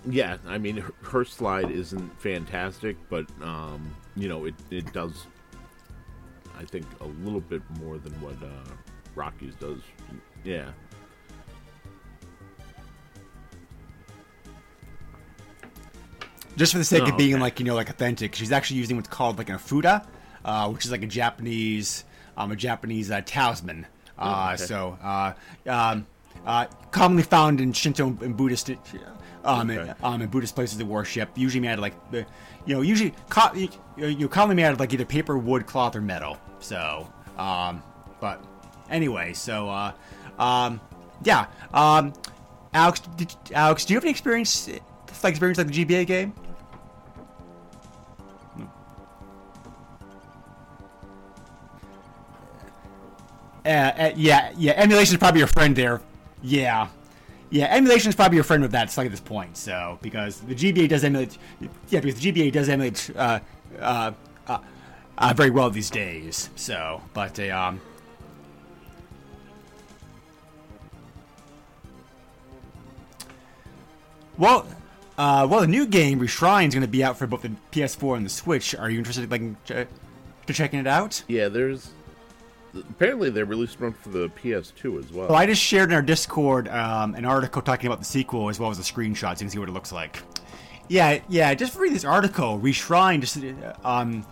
yeah, 0.08 0.38
I 0.46 0.58
mean, 0.58 0.78
her, 0.78 0.92
her 1.02 1.24
slide 1.24 1.70
isn't 1.70 2.20
fantastic, 2.20 2.96
but 3.08 3.26
um, 3.42 3.94
you 4.16 4.28
know, 4.28 4.44
it 4.46 4.54
it 4.70 4.92
does. 4.92 5.26
I 6.58 6.64
think 6.64 6.84
a 7.00 7.06
little 7.06 7.40
bit 7.40 7.62
more 7.78 7.96
than 7.98 8.12
what 8.20 8.34
uh, 8.42 8.70
Rocky's 9.14 9.54
does. 9.54 9.80
Yeah. 10.44 10.70
Just 16.56 16.72
for 16.72 16.78
the 16.78 16.84
sake 16.84 17.02
Oh, 17.04 17.10
of 17.10 17.16
being 17.16 17.34
okay. 17.34 17.42
like 17.42 17.58
you 17.60 17.66
know 17.66 17.74
like 17.74 17.90
authentic. 17.90 18.34
She's 18.34 18.52
actually 18.52 18.78
using 18.78 18.96
what's 18.96 19.08
called 19.08 19.38
like 19.38 19.48
an 19.48 19.56
afuda, 19.56 20.06
uh, 20.44 20.68
which 20.70 20.84
is 20.84 20.90
like 20.90 21.02
a 21.02 21.06
Japanese 21.06 22.04
um, 22.36 22.52
a 22.52 22.56
Japanese 22.56 23.10
uh, 23.10 23.20
talisman. 23.24 23.86
Uh, 24.18 24.52
okay. 24.54 24.64
So 24.64 24.98
uh, 25.02 25.32
um, 25.66 26.06
uh, 26.46 26.66
commonly 26.90 27.22
found 27.22 27.60
in 27.60 27.72
Shinto 27.72 28.06
and 28.06 28.36
Buddhist. 28.36 28.70
Um, 29.42 29.70
Okay. 29.70 29.90
um, 30.02 30.20
in 30.20 30.28
Buddhist 30.28 30.54
places 30.54 30.78
of 30.80 30.86
worship, 30.88 31.30
usually 31.34 31.60
made 31.62 31.68
out 31.70 31.74
of 31.78 31.80
like, 31.80 32.10
the, 32.10 32.26
you 32.66 32.74
know, 32.74 32.82
usually 32.82 33.14
co- 33.30 33.54
you, 33.54 33.70
you 33.96 34.28
commonly 34.28 34.54
made 34.56 34.64
out 34.66 34.74
of 34.74 34.80
like 34.80 34.92
either 34.92 35.06
paper, 35.06 35.38
wood, 35.38 35.66
cloth, 35.66 35.96
or 35.96 36.02
metal. 36.02 36.38
So, 36.58 37.10
um, 37.38 37.82
but 38.20 38.44
anyway, 38.90 39.32
so 39.32 39.66
uh, 39.70 39.92
um, 40.38 40.78
yeah, 41.24 41.46
um, 41.72 42.12
Alex, 42.74 43.00
did, 43.16 43.34
Alex, 43.54 43.86
do 43.86 43.94
you 43.94 43.96
have 43.96 44.04
any 44.04 44.10
experience, 44.10 44.68
like 45.22 45.32
experience 45.32 45.58
like 45.58 45.68
the 45.68 45.84
GBA 45.84 46.06
game? 46.06 46.32
Uh, 53.64 53.68
uh, 53.68 54.12
yeah, 54.16 54.52
yeah. 54.56 54.72
Emulation 54.72 55.14
is 55.14 55.18
probably 55.18 55.38
your 55.40 55.46
friend 55.46 55.76
there. 55.76 56.00
Yeah, 56.42 56.88
yeah. 57.50 57.66
Emulation 57.66 58.08
is 58.08 58.14
probably 58.14 58.36
your 58.36 58.44
friend 58.44 58.62
with 58.62 58.72
that. 58.72 58.84
It's 58.84 58.96
Like 58.96 59.06
at 59.06 59.10
this 59.10 59.20
point, 59.20 59.56
so 59.56 59.98
because 60.00 60.40
the 60.40 60.54
GBA 60.54 60.88
does 60.88 61.04
emulate. 61.04 61.36
Yeah, 61.88 62.00
because 62.00 62.20
the 62.20 62.32
GBA 62.32 62.52
does 62.52 62.68
emulate 62.68 63.10
uh, 63.14 63.40
uh, 63.78 64.12
uh, 64.46 64.58
uh, 65.18 65.34
very 65.36 65.50
well 65.50 65.70
these 65.70 65.90
days. 65.90 66.48
So, 66.56 67.02
but 67.12 67.38
uh, 67.38 67.56
um. 67.56 67.80
Well, 74.38 74.66
uh, 75.20 75.46
well, 75.46 75.60
the 75.60 75.66
new 75.66 75.86
game 75.86 76.18
Reshrine 76.18 76.68
is 76.68 76.74
going 76.74 76.80
to 76.80 76.88
be 76.88 77.04
out 77.04 77.18
for 77.18 77.26
both 77.26 77.42
the 77.42 77.50
PS4 77.72 78.16
and 78.16 78.24
the 78.24 78.30
Switch. 78.30 78.74
Are 78.74 78.88
you 78.88 78.96
interested, 78.96 79.30
like, 79.30 79.42
in 79.42 79.54
ch- 79.66 79.86
to 80.46 80.52
checking 80.54 80.80
it 80.80 80.86
out? 80.86 81.22
Yeah, 81.28 81.48
there's 81.48 81.90
apparently 82.74 83.28
they 83.28 83.42
released 83.42 83.78
one 83.80 83.92
for 83.92 84.08
the 84.08 84.28
PS2 84.30 84.98
as 84.98 85.12
well. 85.12 85.28
Well, 85.28 85.36
I 85.36 85.44
just 85.44 85.60
shared 85.60 85.90
in 85.90 85.94
our 85.94 86.00
Discord 86.00 86.68
um, 86.68 87.14
an 87.14 87.26
article 87.26 87.60
talking 87.60 87.86
about 87.86 87.98
the 87.98 88.06
sequel 88.06 88.48
as 88.48 88.58
well 88.58 88.70
as 88.70 88.78
the 88.78 88.82
screenshots. 88.82 89.32
You 89.32 89.38
can 89.40 89.50
see 89.50 89.58
what 89.58 89.68
it 89.68 89.72
looks 89.72 89.92
like. 89.92 90.22
Yeah, 90.88 91.20
yeah. 91.28 91.52
Just 91.52 91.76
read 91.76 91.92
this 91.92 92.06
article, 92.06 92.58
Reshrine 92.58 93.20
just 93.20 93.36
uh, 93.36 93.74
um, 93.86 94.24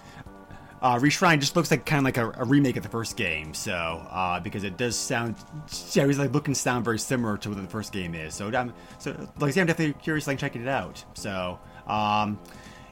uh, 0.80 0.98
Reshrine 0.98 1.40
just 1.40 1.56
looks 1.56 1.70
like 1.70 1.84
kind 1.84 1.98
of 1.98 2.04
like 2.04 2.16
a, 2.16 2.42
a 2.42 2.44
remake 2.44 2.76
of 2.76 2.82
the 2.82 2.88
first 2.88 3.16
game. 3.16 3.54
So 3.54 3.72
uh, 3.72 4.40
because 4.40 4.64
it 4.64 4.76
does 4.76 4.96
sound, 4.96 5.36
yeah, 5.92 6.04
it's 6.04 6.18
like 6.18 6.32
looking 6.32 6.54
sound 6.54 6.84
very 6.84 6.98
similar 6.98 7.36
to 7.38 7.50
what 7.50 7.60
the 7.60 7.68
first 7.68 7.92
game 7.92 8.14
is. 8.14 8.34
So 8.34 8.50
so 8.98 9.10
like 9.38 9.48
I 9.48 9.50
say, 9.50 9.60
I'm 9.60 9.66
definitely 9.66 10.00
curious, 10.02 10.26
like 10.26 10.38
checking 10.38 10.62
it 10.62 10.68
out. 10.68 11.04
So 11.14 11.58
um, 11.86 12.38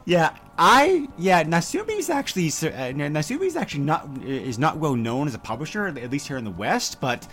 yeah, 0.04 0.36
I 0.58 1.08
yeah, 1.18 1.42
Natsume's 1.42 2.10
actually 2.10 2.48
uh, 2.48 2.92
Natsume's 2.92 3.56
actually 3.56 3.84
not 3.84 4.08
is 4.24 4.58
not 4.58 4.78
well 4.78 4.94
known 4.94 5.26
as 5.26 5.34
a 5.34 5.38
publisher, 5.38 5.86
at 5.86 6.10
least 6.10 6.28
here 6.28 6.36
in 6.36 6.44
the 6.44 6.50
West. 6.50 7.00
But 7.00 7.26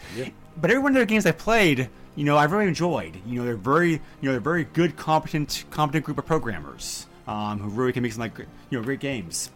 but 0.57 0.69
every 0.69 0.81
one 0.81 0.91
of 0.91 0.95
their 0.95 1.05
games 1.05 1.25
I've 1.25 1.37
played, 1.37 1.89
you 2.15 2.25
know, 2.25 2.37
I've 2.37 2.51
really 2.51 2.67
enjoyed. 2.67 3.15
You 3.25 3.39
know, 3.39 3.45
they're 3.45 3.55
very 3.55 3.91
you 3.91 3.99
know 4.21 4.31
they're 4.31 4.39
very 4.39 4.65
good, 4.65 4.97
competent, 4.97 5.65
competent 5.69 6.05
group 6.05 6.17
of 6.17 6.25
programmers 6.25 7.07
um, 7.27 7.59
who 7.59 7.69
really 7.69 7.93
can 7.93 8.03
make 8.03 8.13
some 8.13 8.21
like 8.21 8.37
you 8.37 8.77
know 8.77 8.83
great 8.83 8.99
games. 8.99 9.51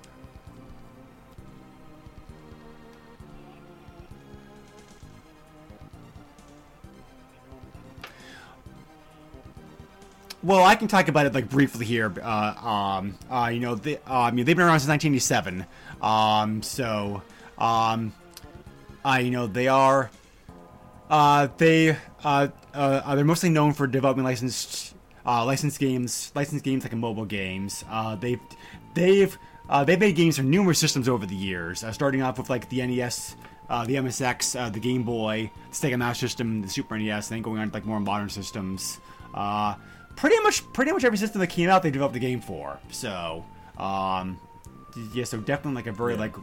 Well, 10.44 10.64
I 10.64 10.76
can 10.76 10.88
talk 10.88 11.08
about 11.08 11.26
it 11.26 11.34
like 11.34 11.50
briefly 11.50 11.86
here. 11.86 12.14
Uh, 12.22 12.54
um, 13.00 13.18
uh, 13.30 13.50
you 13.52 13.60
know, 13.60 13.76
they, 13.76 13.98
um, 14.06 14.38
you 14.38 14.44
know, 14.44 14.46
they've 14.46 14.56
been 14.56 14.66
around 14.66 14.80
since 14.80 14.90
1987. 14.90 15.66
Um, 16.02 16.62
so, 16.62 17.24
um, 17.58 18.14
uh, 19.04 19.20
you 19.22 19.32
know, 19.32 19.48
they 19.48 19.68
are, 19.68 20.12
uh, 21.10 21.48
they, 21.58 21.98
uh, 22.24 22.50
uh, 22.74 23.16
they're 23.16 23.26
mostly 23.26 23.50
known 23.50 23.74
for 23.74 23.88
developing 23.88 24.24
licensed, 24.24 24.96
uh, 25.26 25.44
licensed 25.44 25.80
games, 25.80 26.32
licensed 26.36 26.64
games 26.64 26.84
like 26.84 26.94
mobile 26.94 27.26
games. 27.26 27.84
Uh, 27.90 28.16
they've, 28.16 28.40
they've, 28.94 29.38
uh, 29.70 29.84
they've 29.84 30.00
made 30.00 30.16
games 30.16 30.38
for 30.38 30.44
numerous 30.44 30.78
systems 30.78 31.10
over 31.10 31.26
the 31.26 31.36
years, 31.36 31.84
uh, 31.84 31.92
starting 31.92 32.22
off 32.22 32.38
with 32.38 32.50
like 32.50 32.70
the 32.70 32.86
NES. 32.86 33.36
Uh, 33.70 33.86
the 33.86 33.96
MSX, 33.96 34.58
uh, 34.58 34.70
the 34.70 34.80
Game 34.80 35.04
Boy, 35.04 35.52
the 35.72 35.76
Sega 35.76 35.98
Master 35.98 36.26
System, 36.26 36.62
the 36.62 36.70
Super 36.70 36.98
NES, 36.98 37.28
then 37.28 37.42
going 37.42 37.60
on 37.60 37.68
to 37.68 37.74
like 37.74 37.86
more 37.86 38.00
modern 38.00 38.30
systems. 38.30 39.02
Uh, 39.34 39.76
pretty 40.18 40.38
much 40.42 40.72
pretty 40.74 40.92
much 40.92 41.06
every 41.06 41.18
system 41.18 41.40
that 41.40 41.48
came 41.48 41.70
out 41.70 41.82
they 41.82 41.92
developed 41.92 42.14
the 42.14 42.20
game 42.20 42.42
for 42.42 42.78
so 42.92 43.46
um 43.78 44.38
yeah 45.14 45.24
so 45.24 45.38
definitely 45.40 45.76
like 45.76 45.88
a 45.88 45.92
very 45.92 46.18
like 46.18 46.36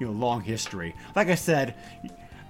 you 0.00 0.06
know 0.06 0.12
long 0.12 0.40
history 0.40 0.94
like 1.14 1.28
i 1.28 1.34
said 1.36 1.76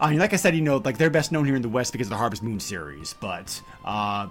I 0.00 0.10
mean, 0.10 0.20
like 0.20 0.32
I 0.32 0.36
said, 0.36 0.54
you 0.54 0.60
know, 0.60 0.76
like 0.76 0.96
they're 0.96 1.10
best 1.10 1.32
known 1.32 1.44
here 1.44 1.56
in 1.56 1.62
the 1.62 1.68
West 1.68 1.92
because 1.92 2.06
of 2.06 2.10
the 2.10 2.16
Harvest 2.16 2.42
Moon 2.42 2.60
series, 2.60 3.14
but 3.14 3.60
uh, 3.84 4.28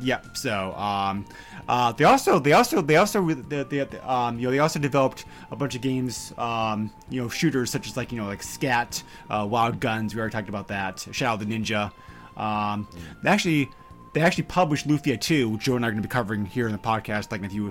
yeah. 0.00 0.20
So 0.32 0.72
um, 0.74 1.26
uh, 1.68 1.92
they 1.92 2.04
also 2.04 2.38
they 2.38 2.52
also 2.52 2.80
they 2.80 2.96
also 2.96 3.22
they, 3.22 3.62
they, 3.64 3.98
um, 4.00 4.38
you 4.38 4.46
know 4.46 4.50
they 4.50 4.60
also 4.60 4.78
developed 4.78 5.26
a 5.50 5.56
bunch 5.56 5.74
of 5.74 5.82
games 5.82 6.32
um, 6.38 6.90
you 7.10 7.20
know 7.20 7.28
shooters 7.28 7.70
such 7.70 7.86
as 7.86 7.96
like 7.96 8.12
you 8.12 8.18
know 8.18 8.26
like 8.26 8.42
Scat, 8.42 9.02
uh, 9.28 9.46
Wild 9.48 9.78
Guns. 9.80 10.14
We 10.14 10.20
already 10.20 10.32
talked 10.32 10.48
about 10.48 10.68
that. 10.68 11.06
Shadow 11.12 11.34
of 11.34 11.40
the 11.40 11.46
Ninja. 11.46 11.92
Um, 12.36 12.88
they 13.22 13.28
actually 13.28 13.70
they 14.12 14.20
actually 14.20 14.44
published 14.44 14.88
Lufia 14.88 15.20
2, 15.20 15.50
which 15.50 15.62
Joe 15.62 15.76
and 15.76 15.84
I 15.84 15.88
are 15.88 15.90
going 15.92 16.02
to 16.02 16.08
be 16.08 16.12
covering 16.12 16.44
here 16.46 16.66
in 16.66 16.72
the 16.72 16.78
podcast 16.78 17.30
like 17.30 17.40
in 17.40 17.46
a 17.46 17.50
few 17.50 17.68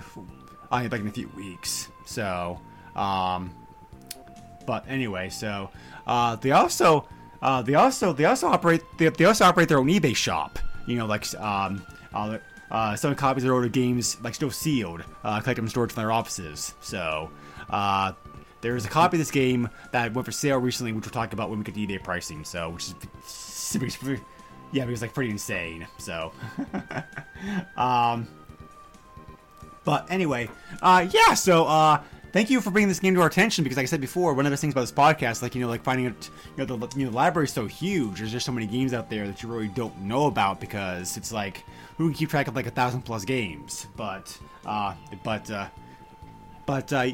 uh, 0.72 0.88
like 0.92 1.02
in 1.02 1.08
a 1.08 1.12
few 1.12 1.30
weeks. 1.36 1.90
So 2.06 2.60
um, 2.96 3.54
but 4.66 4.86
anyway, 4.88 5.30
so 5.30 5.70
uh, 6.06 6.36
they 6.36 6.52
also 6.52 7.08
uh, 7.42 7.62
they 7.62 7.76
also 7.76 8.14
they 8.14 8.26
also 8.26 8.48
operate 8.48 8.84
they, 8.98 9.10
they 9.10 9.26
also 9.26 9.46
operate 9.46 9.68
their 9.68 9.80
own 9.80 9.88
eBay 9.88 10.16
shop. 10.16 10.60
You 10.86 10.98
know, 10.98 11.06
like 11.06 11.34
um, 11.36 11.86
uh, 12.14 12.96
selling 12.96 13.18
copies 13.18 13.44
of 13.44 13.48
their 13.48 13.54
older 13.54 13.70
games 13.70 14.18
like 14.22 14.36
still 14.36 14.52
sealed, 14.52 15.04
uh, 15.24 15.40
collect 15.40 15.56
them 15.56 15.66
and 15.66 15.70
stored 15.72 15.92
from 15.92 16.04
their 16.04 16.12
offices. 16.12 16.74
So 16.82 17.32
uh, 17.70 18.14
there's 18.62 18.86
a 18.86 18.90
copy 18.90 19.18
of 19.18 19.20
this 19.20 19.32
game 19.32 19.70
that 19.92 20.14
went 20.14 20.26
for 20.26 20.32
sale 20.32 20.58
recently, 20.58 20.92
which 20.92 21.06
we'll 21.06 21.12
talk 21.12 21.34
about 21.34 21.50
when 21.50 21.60
we 21.60 21.66
get 21.66 21.76
to 21.76 21.82
eBay 21.82 22.04
pricing. 22.04 22.44
So 22.44 22.70
which 22.70 22.90
is 22.90 24.10
yeah, 24.72 24.86
was 24.86 25.02
like 25.02 25.14
pretty 25.14 25.32
insane. 25.32 25.88
So 25.98 26.32
um, 27.78 28.28
but 29.84 30.10
anyway, 30.12 30.50
uh, 30.82 31.08
yeah. 31.12 31.34
So 31.34 31.66
uh, 31.66 32.02
thank 32.32 32.50
you 32.50 32.62
for 32.62 32.72
bringing 32.72 32.90
this 32.90 33.00
game 33.00 33.16
to 33.16 33.22
our 33.22 33.28
attention 33.28 33.64
because, 33.64 33.78
like 33.78 33.84
I 33.84 33.88
said 33.88 34.02
before, 34.02 34.34
one 34.34 34.46
of 34.46 34.52
the 34.52 34.58
things 34.58 34.74
about 34.74 34.82
this 34.82 34.92
podcast, 34.92 35.42
like 35.42 35.56
you 35.56 35.62
know, 35.62 35.68
like 35.68 35.84
finding 35.84 36.08
out, 36.08 36.30
you 36.58 36.66
know, 36.66 36.78
the 36.78 36.98
you 36.98 37.06
know, 37.06 37.12
library 37.12 37.46
is 37.46 37.54
so 37.54 37.66
huge. 37.66 38.20
There's 38.20 38.32
just 38.32 38.46
so 38.46 38.52
many 38.52 38.68
games 38.68 38.94
out 38.94 39.10
there 39.10 39.28
that 39.28 39.42
you 39.42 39.50
really 39.50 39.70
don't 39.70 40.00
know 40.02 40.26
about 40.26 40.60
because 40.60 41.18
it's 41.18 41.32
like 41.32 41.64
who 42.00 42.08
can 42.08 42.14
keep 42.14 42.30
track 42.30 42.48
of 42.48 42.56
like 42.56 42.66
a 42.66 42.72
thousand 42.72 43.02
plus 43.02 43.26
games? 43.26 43.86
But, 43.98 44.40
uh, 44.66 44.94
but, 45.22 45.52
uh, 45.52 45.68
but, 46.66 46.94
uh, 46.94 47.08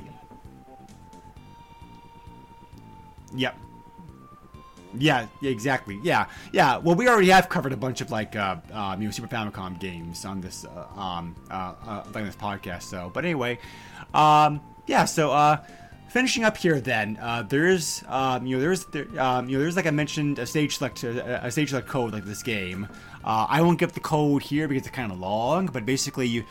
yep. 3.34 3.58
Yeah, 5.00 5.28
exactly. 5.42 6.00
Yeah, 6.04 6.28
yeah. 6.52 6.78
Well, 6.78 6.96
we 6.96 7.08
already 7.08 7.30
have 7.30 7.50
covered 7.50 7.74
a 7.74 7.78
bunch 7.78 8.02
of 8.02 8.12
like 8.12 8.36
uh, 8.36 8.58
um, 8.72 9.02
you 9.02 9.08
know 9.08 9.12
Super 9.12 9.28
Famicom 9.28 9.80
games 9.80 10.26
on 10.26 10.42
this 10.42 10.66
uh, 10.66 11.00
um 11.00 11.36
uh, 11.50 11.74
uh 11.86 12.04
like 12.14 12.26
this 12.26 12.36
podcast. 12.36 12.84
So, 12.84 13.12
but 13.14 13.26
anyway, 13.26 13.60
um, 14.14 14.62
yeah. 14.88 15.06
So, 15.06 15.32
uh, 15.32 15.64
finishing 16.10 16.44
up 16.44 16.58
here, 16.58 16.80
then 16.80 17.18
uh, 17.22 17.44
there's 17.44 18.04
um 18.08 18.46
you 18.46 18.56
know 18.56 18.62
there's 18.62 18.86
there 18.86 19.08
um 19.20 19.50
you 19.50 19.58
know 19.58 19.64
there's 19.64 19.76
like 19.76 19.88
I 19.88 19.92
mentioned 19.92 20.40
a 20.40 20.46
stage 20.46 20.78
select 20.78 21.04
a 21.04 21.52
stage 21.52 21.70
select 21.70 21.88
code 21.88 22.14
like 22.14 22.26
this 22.26 22.44
game. 22.44 22.88
Uh, 23.24 23.48
I 23.50 23.62
won't 23.62 23.80
give 23.80 23.94
the 23.94 24.00
code 24.00 24.44
here 24.44 24.68
because 24.68 24.86
it's 24.86 24.96
kind 24.96 25.12
of 25.12 25.20
long, 25.20 25.66
but 25.66 25.86
basically 25.86 26.28
you, 26.28 26.46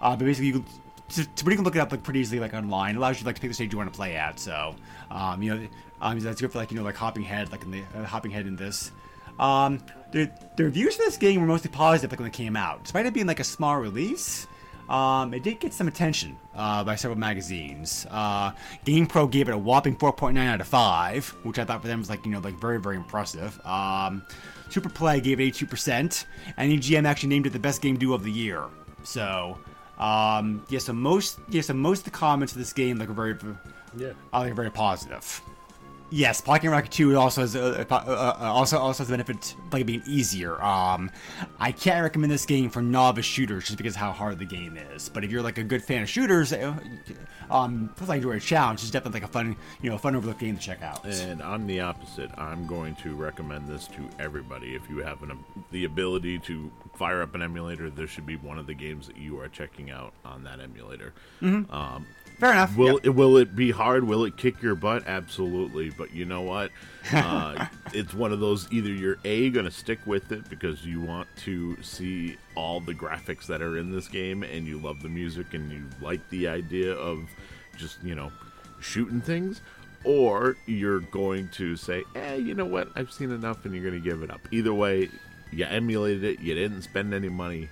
uh, 0.00 0.16
but 0.16 0.24
basically 0.24 0.48
you. 0.48 0.64
To, 1.10 1.22
to 1.22 1.44
you 1.44 1.56
can 1.56 1.64
look 1.64 1.76
it 1.76 1.80
up 1.80 1.92
like 1.92 2.02
pretty 2.02 2.20
easily 2.20 2.40
like 2.40 2.54
online. 2.54 2.94
It 2.94 2.98
allows 2.98 3.20
you 3.20 3.26
like 3.26 3.34
to 3.34 3.40
pick 3.40 3.50
the 3.50 3.54
stage 3.54 3.72
you 3.72 3.78
want 3.78 3.92
to 3.92 3.96
play 3.96 4.16
at. 4.16 4.40
So, 4.40 4.74
um, 5.10 5.42
you 5.42 5.54
know, 5.54 5.68
um, 6.04 6.20
that's 6.20 6.40
good 6.40 6.52
for 6.52 6.58
like 6.58 6.70
you 6.70 6.76
know 6.78 6.84
like 6.84 6.94
hopping 6.96 7.22
head 7.24 7.50
like 7.50 7.62
in 7.64 7.70
the 7.72 7.82
uh, 7.96 8.04
hopping 8.04 8.30
head 8.30 8.46
in 8.46 8.56
this. 8.56 8.92
Um, 9.38 9.80
the, 10.12 10.30
the 10.56 10.64
reviews 10.64 10.94
for 10.96 11.02
this 11.02 11.16
game 11.16 11.40
were 11.40 11.46
mostly 11.46 11.70
positive 11.70 12.12
like 12.12 12.20
when 12.20 12.28
it 12.28 12.32
came 12.34 12.54
out, 12.56 12.84
despite 12.84 13.06
it 13.06 13.14
being 13.14 13.26
like 13.26 13.40
a 13.40 13.44
small 13.44 13.76
release. 13.78 14.46
um, 14.88 15.32
it 15.34 15.42
did 15.42 15.58
get 15.60 15.72
some 15.72 15.88
attention 15.88 16.36
uh, 16.54 16.84
by 16.84 16.94
several 16.94 17.18
magazines. 17.18 18.06
Uh, 18.10 18.52
GamePro 18.84 19.30
gave 19.30 19.48
it 19.48 19.52
a 19.52 19.58
whopping 19.58 19.96
4.9 19.96 20.38
out 20.46 20.60
of 20.60 20.68
5, 20.68 21.36
which 21.42 21.58
I 21.58 21.64
thought 21.64 21.80
for 21.82 21.88
them 21.88 21.98
was 22.00 22.10
like 22.10 22.24
you 22.26 22.30
know 22.32 22.40
like 22.40 22.54
very 22.60 22.78
very 22.78 22.96
impressive. 22.96 23.58
Um, 23.66 24.22
Superplay 24.68 25.22
gave 25.22 25.40
it 25.40 25.54
82%, 25.54 26.24
and 26.56 26.72
EGM 26.72 27.06
actually 27.06 27.28
named 27.30 27.46
it 27.46 27.52
the 27.52 27.58
best 27.58 27.80
game 27.82 27.96
duo 27.96 28.14
of 28.14 28.24
the 28.24 28.30
year. 28.32 28.64
So 29.02 29.58
um, 29.98 30.64
yeah, 30.68 30.78
so 30.80 30.92
most 30.92 31.38
yeah, 31.48 31.62
so 31.62 31.72
most 31.74 32.00
of 32.00 32.04
the 32.04 32.10
comments 32.10 32.52
of 32.52 32.58
this 32.58 32.72
game 32.72 32.98
like 32.98 33.08
are 33.08 33.14
very 33.14 33.36
Yeah. 33.96 34.12
I 34.32 34.42
think 34.42 34.52
are 34.52 34.54
very 34.54 34.70
positive. 34.70 35.40
Yes, 36.14 36.40
Pocky 36.40 36.68
and 36.68 36.72
Rocky 36.72 36.88
2 36.90 37.16
also 37.18 37.40
has 37.40 37.56
uh, 37.56 37.84
uh, 37.90 38.36
also 38.40 38.78
also 38.78 38.98
has 38.98 39.08
the 39.08 39.14
benefit 39.14 39.56
of 39.58 39.72
like 39.72 39.84
being 39.84 40.04
easier. 40.06 40.62
Um, 40.62 41.10
I 41.58 41.72
can't 41.72 42.04
recommend 42.04 42.30
this 42.30 42.46
game 42.46 42.70
for 42.70 42.80
novice 42.80 43.24
shooters 43.24 43.64
just 43.64 43.76
because 43.76 43.94
of 43.94 44.00
how 44.00 44.12
hard 44.12 44.38
the 44.38 44.44
game 44.44 44.76
is. 44.76 45.08
But 45.08 45.24
if 45.24 45.32
you're 45.32 45.42
like 45.42 45.58
a 45.58 45.64
good 45.64 45.82
fan 45.82 46.04
of 46.04 46.08
shooters, 46.08 46.52
uh, 46.52 46.76
um, 47.50 47.90
feels 47.96 48.08
like 48.08 48.22
you're 48.22 48.34
a 48.34 48.40
challenge. 48.40 48.82
It's 48.82 48.92
definitely 48.92 49.22
like 49.22 49.28
a 49.28 49.32
fun, 49.32 49.56
you 49.82 49.90
know, 49.90 49.98
fun 49.98 50.14
overlooked 50.14 50.38
game 50.38 50.56
to 50.56 50.62
check 50.62 50.82
out. 50.82 51.04
And 51.04 51.42
I'm 51.42 51.66
the 51.66 51.80
opposite, 51.80 52.30
I'm 52.38 52.64
going 52.68 52.94
to 52.96 53.16
recommend 53.16 53.66
this 53.66 53.88
to 53.88 54.08
everybody. 54.20 54.76
If 54.76 54.88
you 54.88 54.98
have 54.98 55.20
an, 55.24 55.36
the 55.72 55.84
ability 55.84 56.38
to 56.40 56.70
fire 56.94 57.22
up 57.22 57.34
an 57.34 57.42
emulator, 57.42 57.90
this 57.90 58.08
should 58.08 58.24
be 58.24 58.36
one 58.36 58.58
of 58.60 58.68
the 58.68 58.74
games 58.74 59.08
that 59.08 59.16
you 59.16 59.40
are 59.40 59.48
checking 59.48 59.90
out 59.90 60.14
on 60.24 60.44
that 60.44 60.60
emulator. 60.60 61.12
Um, 61.70 62.06
Fair 62.38 62.52
enough. 62.52 62.76
Will 62.76 62.94
Yep. 62.94 63.00
it 63.04 63.10
will 63.10 63.36
it 63.36 63.54
be 63.56 63.70
hard? 63.70 64.04
Will 64.04 64.24
it 64.24 64.36
kick 64.36 64.60
your 64.62 64.74
butt? 64.74 65.04
Absolutely. 65.06 65.90
But 65.90 66.12
you 66.12 66.24
know 66.24 66.42
what? 66.42 66.70
Uh, 67.12 67.66
it's 67.92 68.14
one 68.14 68.32
of 68.32 68.40
those 68.40 68.66
either 68.72 68.88
you're 68.88 69.18
a 69.26 69.50
going 69.50 69.66
to 69.66 69.70
stick 69.70 69.98
with 70.06 70.32
it 70.32 70.48
because 70.48 70.86
you 70.86 71.02
want 71.02 71.28
to 71.36 71.76
see 71.82 72.34
all 72.54 72.80
the 72.80 72.94
graphics 72.94 73.44
that 73.46 73.60
are 73.60 73.76
in 73.76 73.92
this 73.92 74.08
game 74.08 74.42
and 74.42 74.66
you 74.66 74.78
love 74.78 75.02
the 75.02 75.08
music 75.10 75.52
and 75.52 75.70
you 75.70 75.82
like 76.00 76.26
the 76.30 76.48
idea 76.48 76.94
of 76.94 77.28
just 77.76 78.02
you 78.02 78.14
know 78.14 78.32
shooting 78.80 79.20
things, 79.20 79.60
or 80.02 80.56
you're 80.64 81.00
going 81.00 81.46
to 81.50 81.76
say, 81.76 82.04
eh, 82.14 82.36
you 82.36 82.54
know 82.54 82.64
what? 82.64 82.88
I've 82.96 83.12
seen 83.12 83.30
enough, 83.30 83.66
and 83.66 83.74
you're 83.74 83.84
going 83.84 84.02
to 84.02 84.08
give 84.10 84.22
it 84.22 84.30
up. 84.30 84.40
Either 84.50 84.72
way, 84.72 85.10
you 85.52 85.66
emulated 85.66 86.24
it. 86.24 86.40
You 86.40 86.54
didn't 86.54 86.82
spend 86.82 87.12
any 87.12 87.28
money. 87.28 87.68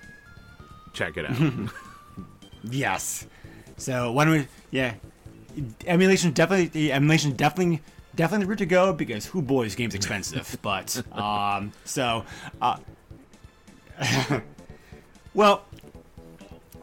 Check 0.93 1.17
it 1.17 1.25
out. 1.25 1.69
Yes. 2.63 3.27
So 3.77 4.11
why 4.11 4.25
don't 4.25 4.33
we? 4.33 4.47
Yeah, 4.71 4.93
emulation 5.85 6.31
definitely. 6.31 6.67
The 6.67 6.93
emulation 6.93 7.33
definitely. 7.33 7.81
Definitely 8.15 8.45
the 8.45 8.49
route 8.51 8.59
to 8.59 8.65
go 8.67 8.93
because 8.93 9.25
who 9.25 9.41
boys 9.41 9.73
game's 9.73 9.95
expensive, 9.95 10.55
but 10.61 11.01
um 11.17 11.71
so 11.83 12.23
uh 12.61 12.77
well 15.33 15.65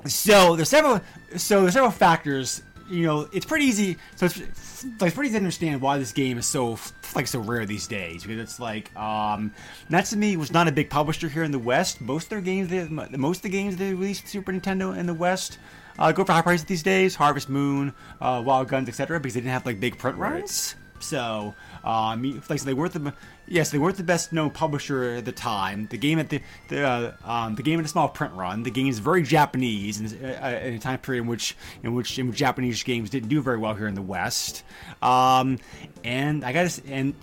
so 0.07 0.57
there's 0.57 0.69
several 0.69 1.01
so 1.37 1.61
there's 1.63 1.75
several 1.75 1.93
factors 1.93 2.63
you 2.91 3.07
know 3.07 3.29
it's 3.33 3.47
pretty 3.47 3.65
easy 3.65 3.97
so 4.17 4.27
it's, 4.27 4.39
like, 4.39 5.09
it's 5.09 5.15
pretty 5.15 5.29
easy 5.29 5.35
to 5.35 5.37
understand 5.37 5.81
why 5.81 5.99
this 5.99 6.13
game 6.13 6.39
is 6.39 6.47
so 6.47 6.79
like 7.15 7.27
so 7.27 7.39
rare 7.41 7.67
these 7.67 7.87
days 7.87 8.23
because 8.23 8.39
it's 8.39 8.59
like 8.59 8.95
um 8.97 9.53
Natsume 9.89 10.39
was 10.39 10.53
not 10.53 10.69
a 10.69 10.73
big 10.73 10.91
publisher 10.91 11.29
here 11.29 11.45
in 11.45 11.51
the 11.51 11.59
West 11.59 12.01
most 12.01 12.25
of 12.25 12.31
their 12.31 12.41
games 12.41 12.69
they, 12.69 12.87
most 13.17 13.39
of 13.39 13.43
the 13.43 13.49
games 13.51 13.77
they 13.77 13.91
released 13.91 14.27
Super 14.27 14.53
Nintendo 14.53 14.97
in 14.97 15.07
the 15.07 15.15
West 15.15 15.59
uh, 15.99 16.13
go 16.13 16.25
for 16.25 16.33
high 16.33 16.43
prices 16.43 16.65
these 16.67 16.83
days 16.83 17.15
Harvest 17.15 17.49
Moon 17.49 17.95
uh, 18.21 18.43
Wild 18.45 18.69
Guns 18.69 18.89
etc 18.89 19.21
because 19.21 19.35
they 19.35 19.41
didn't 19.41 19.53
have 19.53 19.67
like 19.67 19.81
big 19.81 19.99
print 19.99 20.17
runs 20.19 20.75
so, 21.03 21.55
um, 21.83 22.43
like 22.49 22.59
so 22.59 22.65
they 22.65 22.75
weren't 22.75 22.93
the 22.93 23.15
yes, 23.47 23.71
they 23.71 23.79
weren't 23.79 23.97
the 23.97 24.05
best 24.05 24.33
known 24.33 24.51
publisher 24.51 25.15
at 25.15 25.25
the 25.25 25.33
time. 25.33 25.87
The 25.91 25.97
game 25.97 26.19
at 26.19 26.29
the 26.29 26.41
the 26.69 26.87
uh, 26.87 27.13
um, 27.25 27.55
the 27.55 27.63
game 27.63 27.79
had 27.79 27.87
a 27.87 27.89
small 27.89 28.09
print 28.09 28.35
run. 28.35 28.63
The 28.63 28.71
game 28.71 28.89
is 28.89 28.99
very 28.99 29.23
Japanese 29.23 30.01
in, 30.01 30.25
uh, 30.25 30.61
in 30.63 30.75
a 30.75 30.79
time 30.79 30.99
period 30.99 31.23
in 31.23 31.29
which 31.29 31.57
in 31.83 31.95
which 31.95 32.19
in 32.19 32.29
which 32.29 32.37
Japanese 32.37 32.83
games 32.83 33.11
didn't 33.11 33.29
do 33.29 33.41
very 33.41 33.59
well 33.59 33.75
here 33.75 33.89
in 33.89 33.95
the 33.95 34.03
West. 34.03 34.63
Um, 35.03 35.59
and 36.05 36.45
I 36.45 36.53
gotta 36.53 36.83
and 36.89 37.15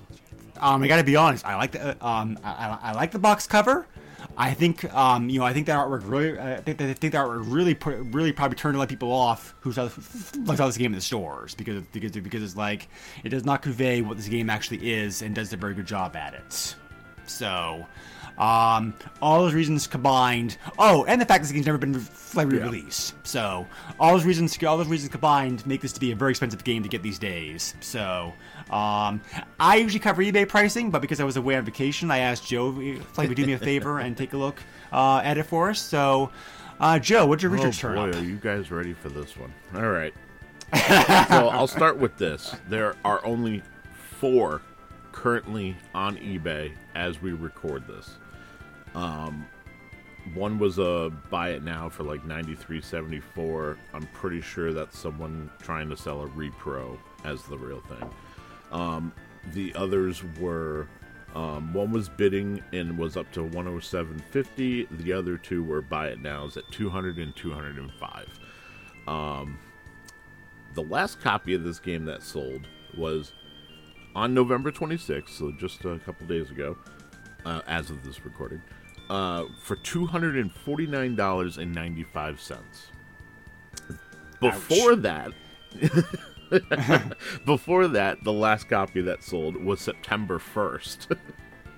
um, 0.59 0.81
I 0.83 0.87
gotta 0.87 1.03
be 1.03 1.15
honest. 1.15 1.45
I 1.45 1.55
like 1.55 1.71
the 1.71 2.03
uh, 2.03 2.07
um, 2.07 2.39
I, 2.43 2.49
I, 2.49 2.79
I 2.81 2.91
like 2.93 3.11
the 3.11 3.19
box 3.19 3.47
cover. 3.47 3.87
I 4.39 4.53
think 4.53 4.93
um, 4.93 5.29
you 5.29 5.39
know 5.39 5.45
I 5.45 5.53
think 5.53 5.65
that 5.65 5.77
artwork 5.77 6.03
really 6.05 6.39
I 6.39 6.57
think 6.57 6.77
that 6.77 6.89
I 6.89 6.93
think 6.93 7.13
that 7.13 7.25
artwork 7.25 7.45
really 7.47 7.73
put 7.73 7.97
really 7.97 8.31
probably 8.31 8.55
turned 8.55 8.75
a 8.75 8.77
lot 8.77 8.83
of 8.83 8.89
people 8.89 9.11
off 9.11 9.55
who 9.61 9.73
saw, 9.73 9.87
who 9.87 10.55
saw 10.55 10.67
this 10.67 10.77
game 10.77 10.91
in 10.91 10.95
the 10.95 11.01
stores 11.01 11.55
because 11.55 11.83
because 11.91 12.11
because 12.11 12.43
it's 12.43 12.55
like 12.55 12.87
it 13.23 13.29
does 13.29 13.45
not 13.45 13.63
convey 13.63 14.01
what 14.01 14.15
this 14.15 14.27
game 14.27 14.49
actually 14.49 14.93
is 14.93 15.23
and 15.23 15.33
does 15.33 15.51
a 15.53 15.57
very 15.57 15.73
good 15.73 15.87
job 15.87 16.15
at 16.15 16.35
it. 16.35 16.75
So, 17.25 17.85
um, 18.37 18.93
all 19.21 19.41
those 19.43 19.53
reasons 19.53 19.87
combined. 19.87 20.57
Oh, 20.77 21.05
and 21.05 21.19
the 21.19 21.25
fact 21.25 21.41
that 21.41 21.47
this 21.47 21.51
game's 21.51 21.65
never 21.65 21.77
been 21.77 22.05
like 22.35 22.47
re-released. 22.47 23.15
So, 23.23 23.65
all 23.99 24.13
those 24.13 24.25
reasons, 24.25 24.61
all 24.63 24.77
those 24.77 24.87
reasons 24.87 25.11
combined 25.11 25.65
make 25.65 25.81
this 25.81 25.93
to 25.93 25.99
be 25.99 26.11
a 26.11 26.15
very 26.15 26.31
expensive 26.31 26.63
game 26.63 26.83
to 26.83 26.89
get 26.89 27.01
these 27.01 27.17
days. 27.19 27.73
So, 27.79 28.33
um, 28.69 29.21
I 29.59 29.77
usually 29.77 29.99
cover 29.99 30.21
eBay 30.21 30.47
pricing, 30.47 30.91
but 30.91 31.01
because 31.01 31.19
I 31.19 31.23
was 31.23 31.37
away 31.37 31.55
on 31.55 31.65
vacation, 31.65 32.11
I 32.11 32.19
asked 32.19 32.47
Joe 32.47 32.79
if 32.79 33.17
like 33.17 33.27
would 33.29 33.37
do 33.37 33.45
me 33.45 33.53
a 33.53 33.57
favor 33.57 33.99
and 33.99 34.15
take 34.15 34.33
a 34.33 34.37
look 34.37 34.61
uh, 34.91 35.21
at 35.23 35.37
it 35.37 35.43
for 35.43 35.69
us. 35.69 35.79
So, 35.79 36.31
uh, 36.79 36.99
Joe, 36.99 37.25
what's 37.25 37.41
your 37.41 37.51
Oh 37.51 37.55
research 37.55 37.79
turn 37.79 37.95
boy, 37.95 38.09
up? 38.09 38.15
are 38.15 38.23
you 38.23 38.37
guys 38.37 38.69
ready 38.71 38.93
for 38.93 39.09
this 39.09 39.35
one? 39.35 39.53
All 39.75 39.89
right. 39.89 40.13
so 40.73 40.79
I'll 41.49 41.67
start 41.67 41.97
with 41.97 42.17
this. 42.17 42.55
There 42.69 42.95
are 43.03 43.25
only 43.25 43.63
four 44.19 44.61
currently 45.11 45.75
on 45.95 46.17
eBay 46.17 46.71
as 46.93 47.21
we 47.21 47.31
record 47.31 47.87
this. 47.87 48.17
Um, 48.95 49.47
one 50.33 50.59
was 50.59 50.77
a 50.77 51.11
buy 51.29 51.51
it 51.51 51.63
now 51.63 51.89
for 51.89 52.03
like 52.03 52.25
ninety 52.25 52.55
three 52.55 52.81
seventy 52.81 53.19
four. 53.19 53.77
I'm 53.93 54.07
pretty 54.07 54.41
sure 54.41 54.73
that's 54.73 54.97
someone 54.97 55.49
trying 55.61 55.89
to 55.89 55.97
sell 55.97 56.21
a 56.21 56.27
repro 56.27 56.97
as 57.23 57.43
the 57.43 57.57
real 57.57 57.81
thing. 57.81 58.09
Um, 58.71 59.13
the 59.53 59.73
others 59.75 60.23
were 60.39 60.87
um, 61.35 61.73
one 61.73 61.91
was 61.91 62.09
bidding 62.09 62.63
and 62.73 62.97
was 62.97 63.15
up 63.15 63.31
to 63.33 63.41
107.50. 63.41 64.87
The 64.89 65.13
other 65.13 65.37
two 65.37 65.63
were 65.63 65.81
buy 65.81 66.07
it 66.07 66.19
nows 66.19 66.57
at 66.57 66.63
200 66.71 67.17
and 67.17 67.35
205. 67.35 68.39
Um, 69.07 69.59
the 70.73 70.81
last 70.81 71.21
copy 71.21 71.53
of 71.53 71.63
this 71.63 71.79
game 71.79 72.05
that 72.05 72.23
sold 72.23 72.67
was 72.97 73.33
on 74.15 74.33
November 74.33 74.71
26th, 74.71 75.29
so 75.29 75.51
just 75.51 75.85
a 75.85 75.99
couple 75.99 76.25
days 76.25 76.49
ago, 76.49 76.75
uh, 77.45 77.61
as 77.67 77.91
of 77.91 78.03
this 78.03 78.25
recording, 78.25 78.61
uh, 79.09 79.45
for 79.61 79.75
$249.95. 79.77 82.61
Before 84.39 84.95
that, 84.97 85.31
before 87.45 87.87
that, 87.87 88.23
the 88.23 88.33
last 88.33 88.69
copy 88.69 89.01
that 89.01 89.23
sold 89.23 89.57
was 89.57 89.81
September 89.81 90.37
1st. 90.37 91.17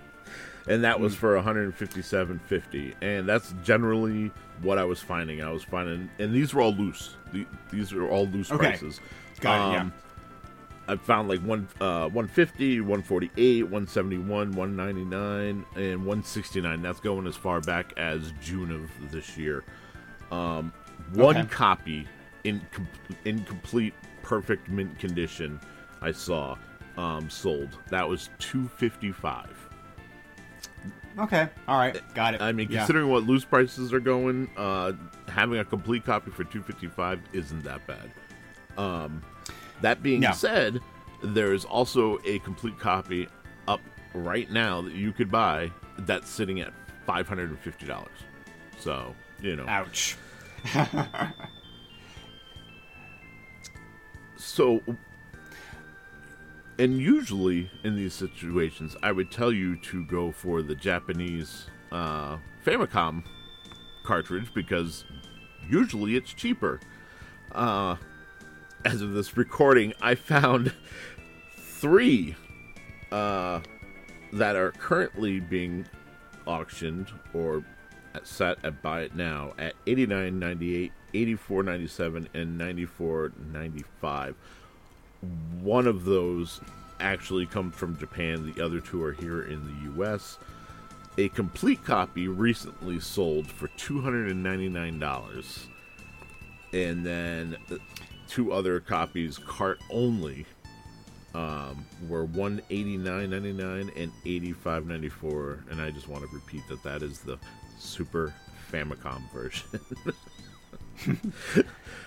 and 0.67 0.83
that 0.83 0.99
was 0.99 1.15
for 1.15 1.41
157.50 1.41 2.95
and 3.01 3.25
that's 3.27 3.53
generally 3.63 4.29
what 4.61 4.77
I 4.77 4.83
was 4.83 4.99
finding. 4.99 5.41
I 5.41 5.49
was 5.51 5.63
finding 5.63 6.09
and 6.19 6.33
these 6.33 6.53
were 6.53 6.61
all 6.61 6.73
loose. 6.73 7.15
The- 7.31 7.47
These 7.71 7.93
are 7.93 8.07
all 8.09 8.27
loose 8.27 8.51
Okay. 8.51 8.67
prices. 8.71 8.99
Got 9.39 9.69
it, 9.69 9.73
yeah. 9.73 9.89
I 10.89 10.95
found 10.97 11.29
like 11.29 11.39
one 11.41 11.67
uh 11.79 12.09
150, 12.09 12.81
148, 12.81 13.63
171, 13.63 14.51
199 14.51 15.65
and 15.75 15.99
169. 16.05 16.81
That's 16.81 16.99
going 16.99 17.27
as 17.27 17.35
far 17.35 17.61
back 17.61 17.93
as 17.97 18.33
June 18.41 18.71
of 18.71 19.11
this 19.11 19.37
year. 19.37 19.63
Um 20.31 20.73
one 21.13 21.37
Okay. 21.37 21.47
copy 21.47 22.07
in 22.43 22.61
com- 22.71 22.87
incomplete 23.25 23.93
perfect 24.23 24.67
mint 24.69 24.97
condition 24.99 25.59
I 26.01 26.11
saw 26.11 26.57
um 26.97 27.29
sold. 27.29 27.77
That 27.89 28.07
was 28.09 28.29
255. 28.39 29.67
Okay, 31.17 31.49
all 31.67 31.77
right, 31.77 32.01
got 32.15 32.33
it. 32.33 32.41
I 32.41 32.51
mean, 32.53 32.69
Yeah. 32.71 32.79
considering 32.79 33.09
what 33.09 33.23
loose 33.23 33.43
prices 33.43 33.91
are 33.93 33.99
going, 33.99 34.49
uh, 34.55 34.93
having 35.27 35.59
a 35.59 35.65
complete 35.65 36.05
copy 36.05 36.31
for 36.31 36.45
two 36.45 36.61
fifty 36.61 36.87
five 36.87 37.19
isn't 37.33 37.63
that 37.63 37.85
bad. 37.85 38.09
Um, 38.77 39.21
that 39.81 40.03
being 40.03 40.23
said, 40.33 40.81
there's 41.23 41.65
also 41.65 42.19
a 42.25 42.39
complete 42.39 42.79
copy 42.79 43.27
up 43.67 43.81
right 44.13 44.49
now 44.51 44.81
that 44.81 44.93
you 44.93 45.11
could 45.11 45.29
buy 45.31 45.71
that's 45.99 46.29
sitting 46.29 46.59
at 46.61 46.73
five 47.05 47.27
hundred 47.27 47.49
and 47.49 47.59
fifty 47.59 47.85
dollars. 47.85 48.17
So 48.79 49.15
you 49.41 49.55
know, 49.55 49.67
ouch. 49.67 50.17
so 54.35 54.81
and 56.77 56.97
usually 56.97 57.69
in 57.83 57.95
these 57.95 58.13
situations 58.13 58.95
i 59.03 59.11
would 59.11 59.29
tell 59.29 59.51
you 59.51 59.75
to 59.77 60.03
go 60.05 60.31
for 60.31 60.61
the 60.61 60.75
japanese 60.75 61.65
uh, 61.91 62.37
famicom 62.65 63.23
cartridge 64.03 64.53
because 64.53 65.05
usually 65.69 66.15
it's 66.15 66.33
cheaper 66.33 66.79
uh, 67.51 67.95
as 68.85 69.01
of 69.01 69.13
this 69.13 69.35
recording 69.37 69.93
i 70.01 70.15
found 70.15 70.73
three 71.55 72.35
uh, 73.11 73.59
that 74.33 74.55
are 74.55 74.71
currently 74.71 75.39
being 75.39 75.85
auctioned 76.45 77.07
or 77.33 77.63
at 78.13 78.27
set 78.27 78.57
at 78.63 78.81
buy 78.81 79.01
it 79.01 79.15
now 79.15 79.53
at 79.57 79.73
89.98, 79.85 80.91
84.97, 81.13 82.27
and 82.33 82.59
94.95. 82.59 84.35
One 85.61 85.87
of 85.87 86.05
those 86.05 86.61
actually 86.99 87.45
comes 87.45 87.75
from 87.75 87.97
Japan. 87.97 88.51
The 88.53 88.63
other 88.63 88.79
two 88.79 89.03
are 89.03 89.13
here 89.13 89.43
in 89.43 89.65
the 89.65 89.93
U.S. 89.93 90.37
A 91.17 91.29
complete 91.29 91.83
copy 91.83 92.27
recently 92.27 92.99
sold 92.99 93.47
for 93.47 93.67
two 93.69 94.01
hundred 94.01 94.31
and 96.71 97.05
then 97.05 97.57
two 98.29 98.51
other 98.53 98.79
copies 98.79 99.37
cart 99.37 99.79
only 99.89 100.45
um, 101.35 101.85
were 102.07 102.25
one 102.25 102.61
eighty 102.69 102.97
nine 102.97 103.29
ninety 103.31 103.53
nine 103.53 103.91
and 103.97 104.11
eighty 104.25 104.53
five 104.53 104.85
ninety 104.85 105.09
four. 105.09 105.59
And 105.69 105.81
I 105.81 105.91
just 105.91 106.07
want 106.07 106.23
to 106.27 106.33
repeat 106.33 106.63
that 106.69 106.81
that 106.83 107.01
is 107.03 107.19
the 107.19 107.37
Super 107.77 108.33
Famicom 108.71 109.21
version. 109.31 109.79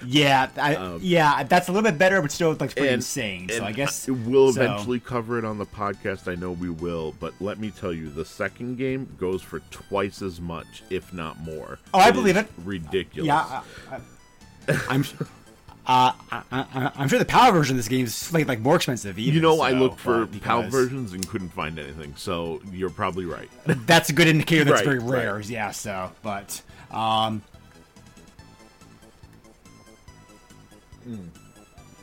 Yeah, 0.05 0.49
I, 0.57 0.75
Um, 0.75 0.99
yeah, 1.01 1.45
that's 1.45 1.69
a 1.69 1.73
little 1.73 1.89
bit 1.89 1.97
better, 1.97 2.21
but 2.21 2.33
still 2.33 2.51
like 2.51 2.73
pretty 2.75 2.89
And- 2.89 2.95
insane. 2.97 3.49
So 3.49 3.57
and 3.59 3.65
I 3.65 3.73
guess 3.73 4.09
we'll 4.09 4.53
so- 4.53 4.61
eventually 4.61 4.99
cover 5.01 5.39
it 5.39 5.45
on 5.45 5.59
the 5.59 5.65
podcast. 5.65 6.31
I 6.31 6.35
know 6.35 6.51
we 6.53 6.69
will, 6.71 7.15
but 7.21 7.33
let 7.41 7.59
me 7.59 7.71
tell 7.71 7.93
you, 7.93 8.11
the 8.11 8.25
second 8.25 8.77
game 8.79 9.15
goes 9.19 9.41
for 9.43 9.61
twice 9.71 10.21
as 10.21 10.41
much, 10.41 10.83
if 10.91 11.13
not 11.15 11.39
more. 11.41 11.79
Oh, 11.95 12.01
I 12.01 12.11
believe 12.11 12.37
is 12.37 12.43
it. 12.43 12.49
Ridiculous. 12.65 13.27
Yeah, 13.29 13.63
I, 13.91 13.97
I, 14.69 14.81
I'm. 14.91 15.05
Uh, 15.85 16.13
I, 16.31 16.43
I, 16.53 16.93
I'm 16.95 17.09
sure 17.09 17.19
the 17.19 17.25
PAL 17.25 17.51
version 17.53 17.75
of 17.75 17.79
this 17.79 17.89
game 17.89 18.05
is 18.07 18.33
like, 18.33 18.47
like 18.47 18.61
more 18.61 18.77
expensive. 18.77 19.19
Even, 19.19 19.35
you 19.35 19.41
know, 19.41 19.61
I 19.61 19.73
looked 19.73 19.99
for 19.99 20.27
PAL 20.27 20.69
versions 20.69 21.13
and 21.13 21.27
couldn't 21.29 21.49
find 21.49 21.77
anything. 21.79 22.15
So 22.17 22.61
you're 22.73 22.89
probably 22.91 23.25
right. 23.25 23.51
That's 23.67 24.09
a 24.09 24.13
good 24.13 24.29
indicator 24.29 24.65
that's 24.65 24.77
Right, 24.77 24.85
very 24.85 24.99
right. 25.01 25.25
rare. 25.25 25.41
Yeah. 25.41 25.73
So, 25.73 26.13
but 26.23 26.63
um, 26.93 27.43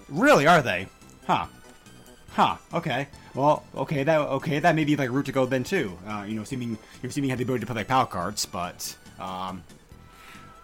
really, 0.09 0.47
are 0.47 0.61
they? 0.61 0.87
Huh? 1.25 1.47
Huh? 2.31 2.57
Okay. 2.73 3.07
Well, 3.33 3.63
okay. 3.75 4.03
That 4.03 4.19
okay. 4.19 4.59
That 4.59 4.75
may 4.75 4.83
be 4.83 4.95
like 4.95 5.09
a 5.09 5.11
route 5.11 5.25
to 5.27 5.31
go 5.31 5.45
then 5.45 5.63
too. 5.63 5.97
Uh, 6.07 6.25
you 6.27 6.35
know, 6.35 6.41
assuming 6.41 6.77
you 7.01 7.09
assuming 7.09 7.29
you 7.29 7.31
have 7.31 7.37
the 7.39 7.43
ability 7.43 7.61
to 7.61 7.65
play 7.65 7.75
like 7.77 7.87
PAL 7.87 8.07
cards, 8.07 8.45
but 8.45 8.95
um, 9.19 9.63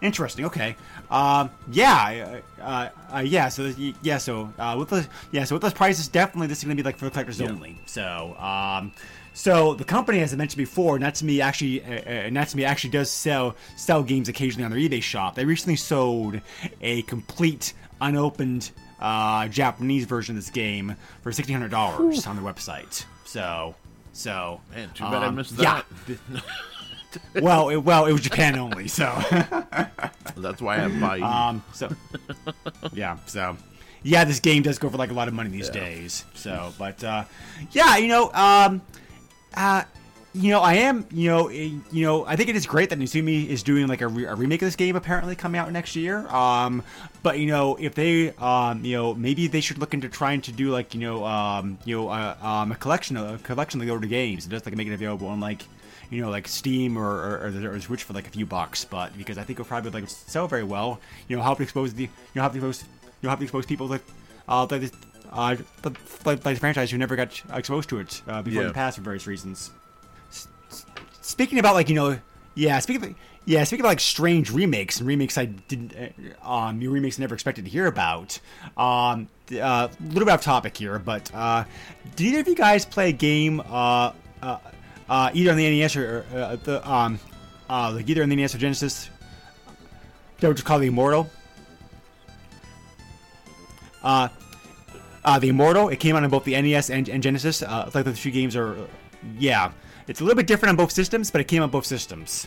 Interesting. 0.02 0.44
Okay. 0.44 0.76
Um, 1.10 1.50
yeah. 1.70 2.40
Uh, 2.60 2.88
uh, 3.12 3.18
yeah. 3.20 3.48
So 3.48 3.72
yeah. 4.02 4.18
So 4.18 4.52
uh, 4.58 4.76
with 4.78 4.90
the 4.90 5.08
yeah. 5.32 5.44
So 5.44 5.54
with 5.54 5.62
those 5.62 5.72
prices, 5.72 6.08
definitely 6.08 6.48
this 6.48 6.58
is 6.58 6.64
going 6.64 6.76
to 6.76 6.82
be 6.82 6.86
like 6.86 6.98
for 6.98 7.06
the 7.06 7.10
collectors 7.10 7.40
only. 7.40 7.80
So 7.86 8.36
um, 8.38 8.92
so 9.32 9.74
the 9.74 9.84
company, 9.84 10.20
as 10.20 10.32
I 10.32 10.36
mentioned 10.36 10.58
before, 10.58 10.98
Natsume 10.98 11.40
actually 11.40 11.84
uh, 11.84 12.26
uh, 12.26 12.30
Natsume 12.30 12.64
actually 12.64 12.90
does 12.90 13.10
sell 13.10 13.56
sell 13.76 14.02
games 14.02 14.28
occasionally 14.28 14.64
on 14.64 14.70
their 14.70 14.80
eBay 14.80 15.02
shop. 15.02 15.34
They 15.34 15.44
recently 15.44 15.76
sold 15.76 16.40
a 16.80 17.02
complete 17.02 17.72
unopened 18.00 18.70
uh, 19.00 19.48
Japanese 19.48 20.04
version 20.04 20.36
of 20.36 20.42
this 20.42 20.50
game 20.50 20.96
for 21.22 21.32
sixteen 21.32 21.54
hundred 21.54 21.70
dollars 21.70 22.26
on 22.26 22.36
their 22.36 22.44
website. 22.44 23.04
So 23.24 23.74
so 24.12 24.60
Man, 24.74 24.90
too 24.94 25.04
bad 25.04 25.22
I 25.22 25.26
um, 25.26 25.36
missed 25.36 25.58
yeah. 25.58 25.82
well, 27.34 27.68
it, 27.70 27.76
well, 27.78 28.06
it 28.06 28.12
was 28.12 28.20
Japan 28.22 28.58
only. 28.58 28.88
So. 28.88 29.04
That's 30.36 30.60
why 30.60 30.84
I 30.84 30.88
buy. 30.88 31.20
Um. 31.20 31.62
So. 31.72 31.88
yeah. 32.92 33.18
So. 33.26 33.56
Yeah, 34.02 34.24
this 34.24 34.38
game 34.40 34.62
does 34.62 34.78
go 34.78 34.88
for 34.88 34.98
like 34.98 35.10
a 35.10 35.14
lot 35.14 35.26
of 35.26 35.34
money 35.34 35.50
these 35.50 35.66
Yeah. 35.68 35.80
days. 35.80 36.24
So, 36.34 36.72
but 36.78 37.02
uh, 37.02 37.24
yeah, 37.72 37.96
you 37.96 38.06
know, 38.06 38.30
um, 38.34 38.80
uh, 39.54 39.82
you 40.32 40.50
know, 40.50 40.60
I 40.60 40.74
am, 40.74 41.06
you 41.10 41.28
know, 41.30 41.48
eh, 41.48 41.70
you 41.90 42.04
know, 42.04 42.24
I 42.24 42.36
think 42.36 42.48
it 42.48 42.54
is 42.56 42.66
great 42.66 42.90
that 42.90 42.98
Natsume 43.00 43.26
is 43.28 43.62
doing 43.64 43.88
like 43.88 44.02
a, 44.02 44.06
re- 44.08 44.26
a 44.26 44.34
remake 44.34 44.62
of 44.62 44.66
this 44.66 44.76
game 44.76 44.94
apparently 44.94 45.34
coming 45.34 45.58
out 45.58 45.72
next 45.72 45.96
year. 45.96 46.28
Um, 46.28 46.84
but 47.24 47.40
you 47.40 47.46
know, 47.46 47.74
if 47.76 47.94
they, 47.96 48.30
um, 48.34 48.84
you 48.84 48.96
know, 48.96 49.14
maybe 49.14 49.48
they 49.48 49.60
should 49.62 49.78
look 49.78 49.92
into 49.94 50.08
trying 50.08 50.40
to 50.42 50.52
do 50.52 50.70
like, 50.70 50.94
you 50.94 51.00
know, 51.00 51.24
um, 51.24 51.78
you 51.84 51.96
know, 51.96 52.08
uh, 52.08 52.36
um, 52.42 52.70
a 52.70 52.76
collection 52.76 53.16
of 53.16 53.34
a 53.40 53.42
collection 53.42 53.80
of 53.80 53.86
the 53.86 53.92
older 53.92 54.06
games 54.06 54.44
and 54.44 54.52
just 54.52 54.66
like 54.66 54.76
make 54.76 54.86
it 54.86 54.92
available 54.92 55.26
on 55.28 55.40
like, 55.40 55.64
you 56.10 56.22
know, 56.22 56.30
like 56.30 56.48
Steam 56.48 56.96
or 56.96 57.04
or, 57.04 57.52
or, 57.54 57.74
or 57.74 57.80
Switch 57.80 58.04
for 58.04 58.12
like 58.12 58.26
a 58.26 58.30
few 58.30 58.46
bucks. 58.46 58.84
But 58.84 59.16
because 59.16 59.38
I 59.38 59.42
think 59.44 59.58
it'll 59.58 59.68
probably 59.68 59.90
like 59.90 60.08
sell 60.08 60.46
very 60.48 60.64
well, 60.64 61.00
you 61.28 61.36
know, 61.36 61.42
help 61.42 61.60
expose 61.60 61.94
the, 61.94 62.04
you 62.04 62.10
know, 62.34 62.42
help 62.42 62.54
expose, 62.54 62.82
you 62.82 62.88
know, 63.24 63.30
help 63.30 63.42
expose 63.42 63.66
people 63.66 63.88
that, 63.88 64.02
uh, 64.48 64.66
that. 64.66 64.92
Uh, 65.32 65.56
the, 65.82 65.90
like, 66.24 66.44
like 66.46 66.54
the 66.54 66.60
franchise 66.60 66.90
who 66.90 66.96
never 66.96 67.16
got 67.16 67.42
exposed 67.52 67.88
to 67.88 67.98
it 67.98 68.22
uh, 68.28 68.40
before 68.42 68.62
in 68.62 68.66
Yeah. 68.66 68.68
the 68.68 68.74
past 68.74 68.96
for 68.96 69.02
various 69.02 69.26
reasons. 69.26 69.70
Speaking 71.20 71.58
about 71.58 71.74
like 71.74 71.88
you 71.88 71.94
know, 71.94 72.18
yeah. 72.54 72.78
Speaking 72.78 73.10
of, 73.10 73.14
yeah, 73.44 73.64
speaking 73.64 73.84
of 73.84 73.88
like 73.88 74.00
strange 74.00 74.50
remakes 74.50 74.98
and 74.98 75.08
remakes 75.08 75.36
I 75.36 75.46
didn't, 75.46 75.94
uh, 76.42 76.48
um, 76.48 76.78
new 76.78 76.90
remakes 76.90 77.18
I 77.18 77.22
never 77.22 77.34
expected 77.34 77.64
to 77.64 77.70
hear 77.70 77.86
about. 77.86 78.38
Um, 78.76 79.28
a 79.50 79.60
uh, 79.60 79.88
little 80.00 80.24
bit 80.24 80.32
off 80.32 80.42
topic 80.42 80.76
here, 80.76 80.98
but 80.98 81.32
uh, 81.34 81.64
did 82.14 82.26
either 82.28 82.40
of 82.40 82.48
you 82.48 82.54
guys 82.54 82.84
play 82.84 83.10
a 83.10 83.12
game, 83.12 83.60
uh, 83.60 84.12
uh, 84.42 84.58
uh, 85.08 85.30
either 85.32 85.50
on 85.50 85.56
the 85.56 85.80
NES 85.80 85.96
or 85.96 86.24
uh, 86.34 86.56
the 86.56 86.90
um, 86.90 87.18
uh, 87.68 87.92
like 87.94 88.08
either 88.08 88.22
on 88.22 88.28
the 88.28 88.36
NES 88.36 88.54
or 88.54 88.58
Genesis? 88.58 89.10
They 90.38 90.48
were 90.48 90.54
just 90.54 90.66
called 90.66 90.82
the 90.82 90.88
Immortal. 90.88 91.30
Uh, 94.02 94.28
uh, 95.24 95.38
the 95.38 95.48
Immortal. 95.48 95.88
It 95.88 95.98
came 95.98 96.14
out 96.14 96.22
on 96.22 96.30
both 96.30 96.44
the 96.44 96.60
NES 96.60 96.90
and, 96.90 97.08
and 97.08 97.22
Genesis. 97.22 97.62
Uh, 97.62 97.90
like 97.94 98.04
the 98.04 98.12
two 98.12 98.30
games 98.30 98.54
are, 98.54 98.76
yeah, 99.38 99.72
it's 100.06 100.20
a 100.20 100.24
little 100.24 100.36
bit 100.36 100.46
different 100.46 100.70
on 100.70 100.76
both 100.76 100.92
systems, 100.92 101.30
but 101.30 101.40
it 101.40 101.44
came 101.44 101.62
on 101.62 101.70
both 101.70 101.86
systems. 101.86 102.46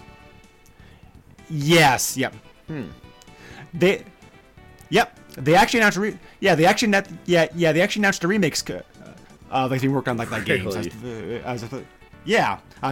Yes. 1.50 2.16
Yep. 2.16 2.36
Hmm. 2.68 2.86
They. 3.74 4.06
Yep. 4.90 5.20
They 5.38 5.56
actually 5.56 5.80
announced. 5.80 5.98
A 5.98 6.02
re- 6.02 6.20
yeah. 6.40 6.56
They 6.56 6.66
actually 6.66 6.90
net. 6.90 7.10
Yeah. 7.26 7.48
Yeah. 7.56 7.72
They 7.72 7.82
actually 7.82 8.02
announced 8.02 8.24
a 8.24 8.28
remix. 8.28 8.64
Uh, 8.70 8.82
uh, 9.52 9.68
like 9.70 9.82
they 9.82 9.88
worked 9.88 10.08
on 10.08 10.18
like 10.18 10.30
that 10.30 10.46
games. 10.46 10.76
Really? 10.76 11.42
As, 11.44 11.64
uh, 11.64 11.66
as, 11.66 11.72
yeah. 11.74 11.74
I 11.74 11.80
was 11.80 11.84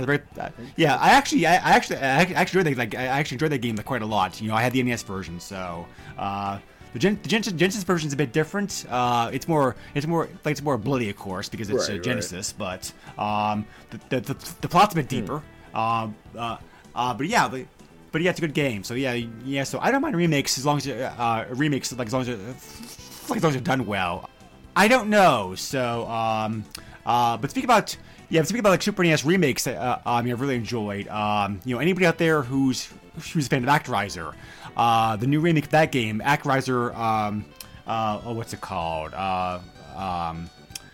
very, 0.05 0.21
uh, 0.39 0.49
yeah. 0.75 0.95
I 0.97 1.11
actually. 1.11 1.45
I, 1.45 1.53
I 1.55 1.71
actually. 1.71 1.97
I 1.97 2.21
actually 2.21 2.61
enjoyed 2.61 2.65
that. 2.65 2.77
Like 2.77 2.95
I 2.95 3.05
actually 3.05 3.35
enjoyed 3.35 3.51
that 3.51 3.59
game 3.59 3.77
quite 3.77 4.01
a 4.01 4.05
lot. 4.05 4.41
You 4.41 4.49
know, 4.49 4.55
I 4.55 4.61
had 4.61 4.73
the 4.73 4.83
NES 4.83 5.03
version, 5.03 5.39
so. 5.39 5.85
Uh, 6.17 6.59
the, 6.93 6.99
Gen- 6.99 7.19
the 7.21 7.29
Genesis, 7.29 7.53
Genesis 7.53 7.83
version 7.83 8.07
is 8.07 8.13
a 8.13 8.17
bit 8.17 8.31
different. 8.31 8.85
Uh, 8.89 9.29
it's 9.31 9.47
more, 9.47 9.75
it's 9.93 10.07
more 10.07 10.29
like 10.43 10.53
it's 10.53 10.61
more 10.61 10.77
bloody, 10.77 11.09
of 11.09 11.17
course, 11.17 11.49
because 11.49 11.69
it's 11.69 11.81
Right, 11.81 11.89
uh, 11.89 11.93
right. 11.93 12.03
Genesis. 12.03 12.53
But 12.53 12.91
um, 13.19 13.65
the, 13.91 13.99
the, 14.09 14.33
the, 14.33 14.55
the 14.61 14.67
plot's 14.67 14.93
a 14.93 14.95
bit 14.95 15.09
deeper. 15.09 15.43
Um, 15.75 16.15
uh, 16.35 16.57
uh, 16.95 17.13
but 17.13 17.27
yeah, 17.27 17.47
but, 17.49 17.65
but 18.11 18.21
yeah, 18.21 18.31
it's 18.31 18.39
a 18.39 18.41
good 18.41 18.53
game. 18.53 18.83
So 18.83 18.93
yeah, 18.95 19.13
yeah. 19.45 19.63
So 19.63 19.79
I 19.79 19.91
don't 19.91 20.01
mind 20.01 20.15
remakes 20.15 20.57
as 20.57 20.65
long 20.65 20.77
as 20.77 20.87
uh, 20.87 21.13
uh, 21.17 21.45
remakes 21.53 21.95
like 21.95 22.07
as 22.07 22.13
long 22.13 22.23
as 22.23 22.29
like 22.29 23.37
as 23.37 23.43
long 23.43 23.49
as 23.49 23.53
they're 23.53 23.61
done 23.61 23.85
well. 23.85 24.29
I 24.75 24.87
don't 24.87 25.09
know. 25.09 25.53
So 25.55 26.07
um, 26.07 26.63
uh, 27.05 27.37
but 27.37 27.51
speak 27.51 27.63
about 27.63 27.95
yeah, 28.29 28.41
but 28.41 28.47
speaking 28.47 28.59
about 28.59 28.71
like 28.71 28.81
Super 28.81 29.03
NES 29.03 29.23
remakes, 29.23 29.67
uh, 29.67 30.01
um, 30.05 30.27
I've 30.27 30.41
really 30.41 30.55
enjoyed. 30.55 31.07
Um, 31.07 31.59
you 31.65 31.75
know, 31.75 31.81
anybody 31.81 32.05
out 32.05 32.17
there 32.17 32.41
who's 32.41 32.89
who's 33.33 33.47
a 33.47 33.49
fan 33.49 33.63
of 33.63 33.69
Actraiser, 33.69 34.33
uh, 34.75 35.15
the 35.15 35.27
new 35.27 35.39
remake 35.39 35.65
of 35.65 35.71
that 35.71 35.91
game, 35.91 36.21
Actraiser, 36.23 36.95
um, 36.95 37.45
uh, 37.87 38.21
oh, 38.25 38.33
what's 38.33 38.53
it 38.53 38.61
called? 38.61 39.13
Uh, 39.13 39.59
um, 39.95 40.49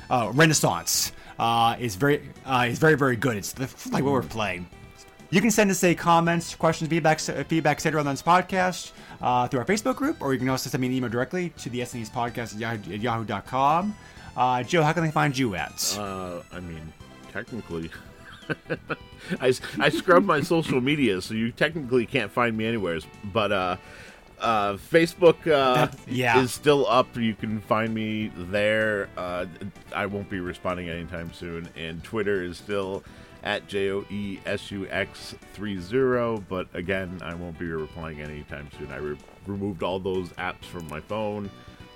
uh, 0.09 0.31
Renaissance 0.33 1.11
uh, 1.39 1.75
is 1.79 1.95
very 1.95 2.21
uh, 2.45 2.67
is 2.69 2.79
very 2.79 2.95
very 2.95 3.15
good. 3.15 3.37
It's 3.37 3.53
the, 3.53 3.69
like 3.91 4.03
what 4.03 4.13
we're 4.13 4.21
playing. 4.21 4.67
You 5.31 5.41
can 5.41 5.49
send 5.49 5.71
us 5.71 5.83
a 5.83 5.95
comments, 5.95 6.53
questions, 6.53 6.91
feedback, 6.91 7.19
feedback, 7.19 7.77
etc. 7.77 7.99
on 7.99 8.05
this 8.05 8.21
podcast 8.21 8.91
uh, 9.19 9.47
through 9.47 9.61
our 9.61 9.65
Facebook 9.65 9.95
group, 9.95 10.21
or 10.21 10.33
you 10.33 10.37
can 10.37 10.47
also 10.47 10.69
send 10.69 10.81
me 10.81 10.87
an 10.87 10.93
email 10.93 11.09
directly 11.09 11.49
to 11.57 11.69
the 11.69 11.79
SNES 11.79 12.11
podcast 12.11 12.53
at, 12.53 12.59
yahoo, 12.59 12.93
at 12.93 13.01
yahoo.com. 13.01 13.95
Uh, 14.37 14.61
Joe, 14.61 14.83
how 14.83 14.93
can 14.93 15.03
they 15.03 15.09
find 15.09 15.35
you 15.35 15.55
at? 15.55 15.97
Uh, 15.97 16.41
I 16.51 16.59
mean, 16.59 16.93
technically, 17.33 17.89
I, 19.41 19.53
I 19.79 19.89
scrubbed 19.89 20.25
my 20.25 20.41
social 20.41 20.79
media, 20.79 21.21
so 21.21 21.33
you 21.33 21.51
technically 21.51 22.05
can't 22.05 22.31
find 22.31 22.55
me 22.55 22.65
anywhere. 22.65 22.99
But 23.25 23.51
uh, 23.51 23.77
uh, 24.39 24.73
Facebook 24.73 25.47
uh, 25.47 25.87
yeah. 26.07 26.39
is 26.39 26.51
still 26.51 26.85
up. 26.87 27.17
You 27.17 27.33
can 27.33 27.61
find 27.61 27.93
me 27.93 28.31
there. 28.35 29.09
Uh, 29.17 29.45
I 29.95 30.05
won't 30.05 30.29
be 30.29 30.39
responding 30.39 30.89
anytime 30.89 31.33
soon. 31.33 31.69
And 31.75 32.03
Twitter 32.03 32.43
is 32.43 32.57
still 32.57 33.03
at 33.43 33.67
J 33.67 33.91
O 33.91 34.05
E 34.09 34.39
S 34.45 34.69
U 34.71 34.87
X 34.89 35.35
30. 35.53 36.43
But 36.47 36.67
again, 36.73 37.19
I 37.23 37.33
won't 37.33 37.57
be 37.57 37.67
replying 37.67 38.21
anytime 38.21 38.69
soon. 38.77 38.91
I 38.91 38.97
re- 38.97 39.17
removed 39.47 39.81
all 39.81 39.99
those 39.99 40.29
apps 40.31 40.65
from 40.65 40.87
my 40.87 40.99
phone, 40.99 41.49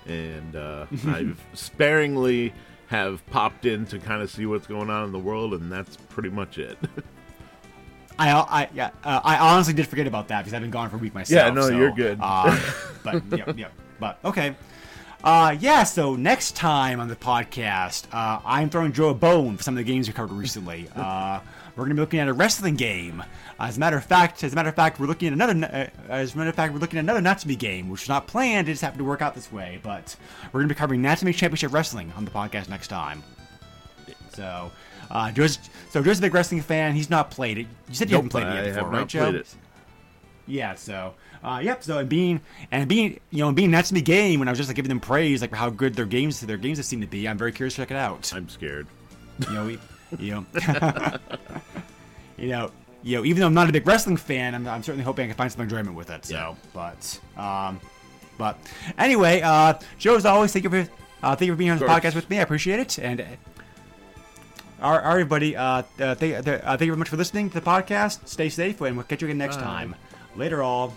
and 0.06 0.56
uh, 0.56 0.86
I've 1.06 1.40
sparingly 1.54 2.52
have 2.88 3.24
popped 3.26 3.66
in 3.66 3.86
to 3.86 3.98
kind 3.98 4.22
of 4.22 4.30
see 4.30 4.46
what's 4.46 4.66
going 4.66 4.90
on 4.90 5.04
in 5.04 5.12
the 5.12 5.18
world, 5.18 5.54
and 5.54 5.70
that's 5.70 5.96
pretty 6.08 6.30
much 6.30 6.58
it. 6.58 6.78
I, 8.18 8.32
I, 8.32 8.68
yeah, 8.74 8.90
uh, 9.04 9.20
I 9.22 9.38
honestly 9.38 9.74
did 9.74 9.86
forget 9.86 10.06
about 10.06 10.28
that 10.28 10.40
because 10.40 10.52
I've 10.52 10.62
been 10.62 10.70
gone 10.70 10.90
for 10.90 10.96
a 10.96 10.98
week 10.98 11.14
myself. 11.14 11.46
Yeah, 11.46 11.50
no, 11.50 11.68
so, 11.68 11.76
you're 11.76 11.92
good. 11.92 12.18
Uh, 12.20 12.58
but 13.04 13.22
yeah, 13.30 13.52
yeah, 13.56 13.68
but 14.00 14.18
okay. 14.24 14.56
Uh, 15.22 15.56
yeah, 15.60 15.84
so 15.84 16.16
next 16.16 16.56
time 16.56 17.00
on 17.00 17.08
the 17.08 17.16
podcast, 17.16 18.06
uh, 18.12 18.40
I'm 18.44 18.70
throwing 18.70 18.92
Joe 18.92 19.10
a 19.10 19.14
bone 19.14 19.56
for 19.56 19.62
some 19.62 19.74
of 19.74 19.78
the 19.78 19.84
games 19.84 20.08
we 20.08 20.14
covered 20.14 20.34
recently. 20.34 20.88
We're 21.78 21.84
going 21.84 21.90
to 21.90 21.94
be 21.94 22.00
looking 22.00 22.18
at 22.18 22.26
a 22.26 22.32
wrestling 22.32 22.74
game. 22.74 23.22
as 23.60 23.76
a 23.76 23.80
matter 23.80 23.96
of 23.96 24.04
fact, 24.04 24.42
as 24.42 24.52
a 24.52 24.56
matter 24.56 24.68
of 24.68 24.74
fact, 24.74 24.98
we're 24.98 25.06
looking 25.06 25.28
at 25.28 25.32
another. 25.34 25.54
Uh, 25.64 26.12
as 26.12 26.34
a 26.34 26.38
matter 26.38 26.50
of 26.50 26.56
fact, 26.56 26.72
we're 26.72 26.80
looking 26.80 26.98
at 26.98 27.04
another 27.04 27.20
Natsume 27.20 27.54
game, 27.54 27.88
which 27.88 28.02
is 28.02 28.08
not 28.08 28.26
planned. 28.26 28.68
It 28.68 28.72
just 28.72 28.82
happened 28.82 28.98
to 28.98 29.04
work 29.04 29.22
out 29.22 29.36
this 29.36 29.52
way. 29.52 29.78
But 29.80 30.16
we're 30.46 30.58
going 30.58 30.68
to 30.68 30.74
be 30.74 30.78
covering 30.78 31.02
Natsume 31.02 31.32
Championship 31.32 31.72
Wrestling 31.72 32.12
on 32.16 32.24
the 32.24 32.32
podcast 32.32 32.68
next 32.68 32.88
time. 32.88 33.22
So, 34.34 34.72
uh, 35.08 35.30
Joe's 35.30 35.60
so 35.90 36.02
Joe's 36.02 36.18
a 36.18 36.22
big 36.22 36.34
wrestling 36.34 36.62
fan. 36.62 36.94
He's 36.94 37.10
not 37.10 37.30
played 37.30 37.58
it. 37.58 37.68
You 37.88 37.94
said 37.94 38.10
you 38.10 38.16
Nope, 38.16 38.24
haven't 38.24 38.30
played 38.30 38.46
it 38.48 38.66
yet 38.66 38.74
before, 38.74 38.90
right, 38.90 39.06
Joe? 39.06 39.30
it. 39.30 39.54
Yeah, 40.48 40.74
so 40.74 41.14
uh, 41.44 41.60
yep. 41.62 41.84
So 41.84 41.98
and 41.98 42.08
being 42.08 42.40
and 42.72 42.88
being 42.88 43.20
you 43.30 43.38
know 43.38 43.48
and 43.48 43.56
being 43.56 43.70
Natsume 43.70 44.00
game 44.00 44.40
when 44.40 44.48
I 44.48 44.50
was 44.50 44.58
just 44.58 44.68
like 44.68 44.74
giving 44.74 44.88
them 44.88 44.98
praise 44.98 45.42
like 45.42 45.54
how 45.54 45.70
good 45.70 45.94
their 45.94 46.06
games 46.06 46.40
their 46.40 46.56
games 46.56 46.78
have 46.78 46.86
seemed 46.86 47.02
to 47.02 47.08
be. 47.08 47.28
I'm 47.28 47.38
very 47.38 47.52
curious 47.52 47.74
to 47.74 47.82
check 47.82 47.92
it 47.92 47.96
out. 47.96 48.32
I'm 48.34 48.48
scared. 48.48 48.88
You 49.46 49.54
know, 49.54 49.66
we, 49.66 49.78
you 50.18 50.30
know, 50.32 50.46
you 52.38 52.48
know, 52.48 52.70
you 53.02 53.16
know. 53.16 53.24
Even 53.24 53.40
though 53.40 53.46
I'm 53.46 53.54
not 53.54 53.68
a 53.68 53.72
big 53.72 53.86
wrestling 53.86 54.16
fan, 54.16 54.54
I'm, 54.54 54.66
I'm 54.66 54.82
certainly 54.82 55.04
hoping 55.04 55.24
I 55.24 55.28
can 55.28 55.36
find 55.36 55.50
some 55.52 55.62
enjoyment 55.62 55.96
with 55.96 56.10
it. 56.10 56.24
So, 56.26 56.34
Yeah. 56.34 56.54
but 56.72 57.20
um, 57.36 57.80
but 58.38 58.56
anyway, 58.96 59.40
uh, 59.42 59.74
Joe, 59.98 60.16
as 60.16 60.24
always, 60.26 60.52
thank 60.52 60.64
you 60.64 60.70
for 60.70 60.88
uh, 61.22 61.34
thank 61.36 61.46
you 61.48 61.52
for 61.52 61.56
being 61.58 61.70
on 61.70 61.78
the 61.78 61.86
podcast 61.86 62.14
with 62.14 62.28
me. 62.30 62.38
I 62.38 62.42
appreciate 62.42 62.80
it. 62.80 62.98
And 62.98 63.20
uh, 63.20 63.24
all 64.80 64.92
right, 64.92 65.04
everybody, 65.04 65.56
uh, 65.56 65.82
uh, 66.00 66.14
thank, 66.14 66.34
uh, 66.36 66.42
thank 66.42 66.80
you 66.82 66.86
very 66.86 66.96
much 66.96 67.08
for 67.08 67.16
listening 67.16 67.50
to 67.50 67.58
the 67.60 67.66
podcast. 67.66 68.28
Stay 68.28 68.48
safe, 68.48 68.80
and 68.80 68.96
we'll 68.96 69.04
catch 69.06 69.22
you 69.22 69.26
again 69.28 69.38
next 69.38 69.56
Bye. 69.56 69.62
time. 69.62 69.96
Later, 70.36 70.62
all. 70.62 70.96